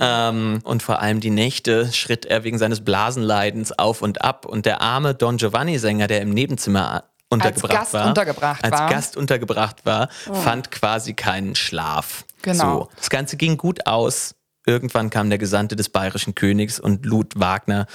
[0.00, 4.46] Ähm, und vor allem die Nächte schritt er wegen seines Blasenleidens auf und ab.
[4.46, 8.90] Und der arme Don Giovanni-Sänger, der im Nebenzimmer untergebracht Gast war, untergebracht als war.
[8.90, 12.24] Gast untergebracht war, fand quasi keinen Schlaf.
[12.40, 12.80] Genau.
[12.80, 12.88] So.
[12.96, 14.34] Das Ganze ging gut aus.
[14.68, 17.86] Irgendwann kam der Gesandte des bayerischen Königs und lud Wagner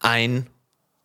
[0.00, 0.46] ein,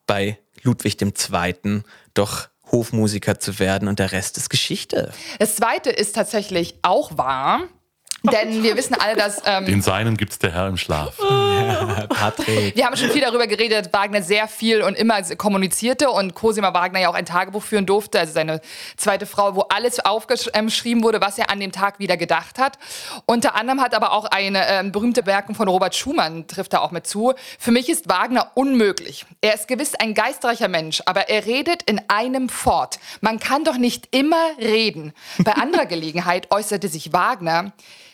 [0.08, 1.82] bei Ludwig II.
[2.14, 5.12] doch Hofmusiker zu werden und der Rest ist Geschichte.
[5.38, 7.68] Das zweite ist tatsächlich auch wahr.
[8.24, 9.42] Denn wir wissen alle, dass.
[9.46, 11.18] Ähm, Den Seinen gibt's der Herr im Schlaf.
[12.10, 12.76] Patrick.
[12.76, 16.74] wir haben schon viel darüber geredet, dass Wagner sehr viel und immer kommunizierte und Cosima
[16.74, 18.62] Wagner ja auch ein Tagebuch führen durfte, also seine
[18.98, 22.78] zweite Frau, wo alles aufgeschrieben wurde, was er an dem Tag wieder gedacht hat.
[23.26, 26.92] Unter anderem hat aber auch eine äh, berühmte Werken von Robert Schumann, trifft da auch
[26.92, 27.34] mit zu.
[27.60, 29.26] Für mich ist Wagner unmöglich.
[29.42, 33.00] Er ist gewiss ein geistreicher Mensch, aber er redet in einem fort.
[33.22, 35.14] Man kann doch nicht immer reden.
[35.40, 37.72] Bei anderer Gelegenheit äußerte sich Wagner,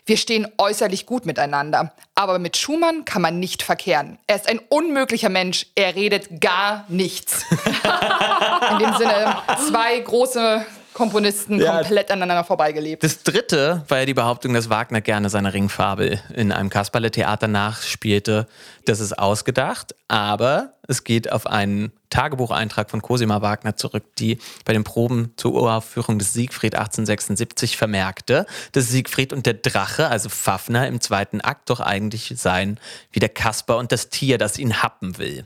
[0.07, 4.17] wir stehen äußerlich gut miteinander, aber mit Schumann kann man nicht verkehren.
[4.25, 7.45] Er ist ein unmöglicher Mensch, er redet gar nichts.
[8.71, 9.37] In dem Sinne,
[9.67, 10.65] zwei große
[10.97, 11.77] Komponisten Ja.
[11.77, 13.03] komplett aneinander vorbeigelebt.
[13.03, 18.47] Das dritte war ja die Behauptung, dass Wagner gerne seine Ringfabel in einem Kasperle-Theater nachspielte.
[18.85, 24.73] Das ist ausgedacht, aber es geht auf einen Tagebucheintrag von Cosima Wagner zurück, die bei
[24.73, 30.87] den Proben zur Uraufführung des Siegfried 1876 vermerkte, dass Siegfried und der Drache, also Fafner,
[30.87, 32.79] im zweiten Akt doch eigentlich seien
[33.11, 35.45] wie der Kasper und das Tier, das ihn happen will.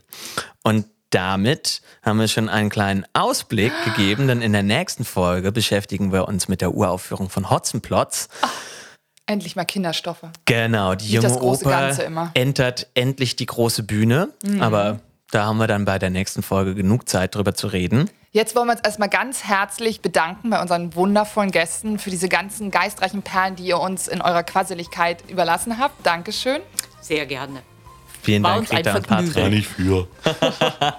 [0.62, 6.12] Und damit haben wir schon einen kleinen Ausblick gegeben, denn in der nächsten Folge beschäftigen
[6.12, 8.28] wir uns mit der Uraufführung von Hotzenplotz.
[9.26, 10.24] Endlich mal Kinderstoffe.
[10.46, 12.24] Genau, die Nicht junge das große Oper Ganze immer.
[12.24, 12.30] Mhm.
[12.34, 15.00] entert endlich die große Bühne, aber
[15.30, 18.10] da haben wir dann bei der nächsten Folge genug Zeit drüber zu reden.
[18.32, 22.70] Jetzt wollen wir uns erstmal ganz herzlich bedanken bei unseren wundervollen Gästen für diese ganzen
[22.70, 26.04] geistreichen Perlen, die ihr uns in eurer Quasseligkeit überlassen habt.
[26.06, 26.60] Dankeschön.
[27.02, 27.62] Sehr gerne.
[28.22, 29.34] Vielen War Dank, uns ein Rita und Vergnügen.
[29.34, 29.58] Gar Patrick.
[29.58, 30.06] nicht für.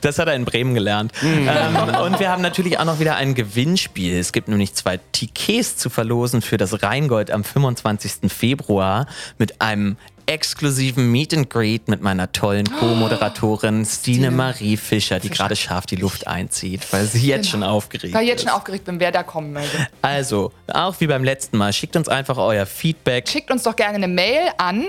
[0.00, 1.12] Das hat er in Bremen gelernt.
[1.22, 1.48] Mhm.
[1.48, 4.18] Ähm, und wir haben natürlich auch noch wieder ein Gewinnspiel.
[4.18, 8.30] Es gibt nämlich zwei Tickets zu verlosen für das Rheingold am 25.
[8.32, 9.06] Februar
[9.38, 9.96] mit einem
[10.26, 15.96] exklusiven Meet and Greet mit meiner tollen Co-Moderatorin Stine Marie Fischer, die gerade scharf die
[15.96, 18.48] Luft einzieht, weil sie jetzt schon aufgeregt Weil ich jetzt ist.
[18.48, 19.86] schon aufgeregt bin, wer da kommen möchte.
[20.02, 23.28] Also, auch wie beim letzten Mal, schickt uns einfach euer Feedback.
[23.28, 24.86] Schickt uns doch gerne eine Mail an.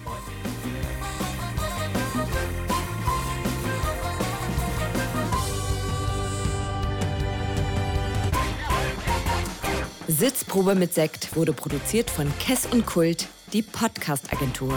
[10.08, 14.74] Sitzprobe mit Sekt wurde produziert von Kess und Kult, die Podcast-Agentur.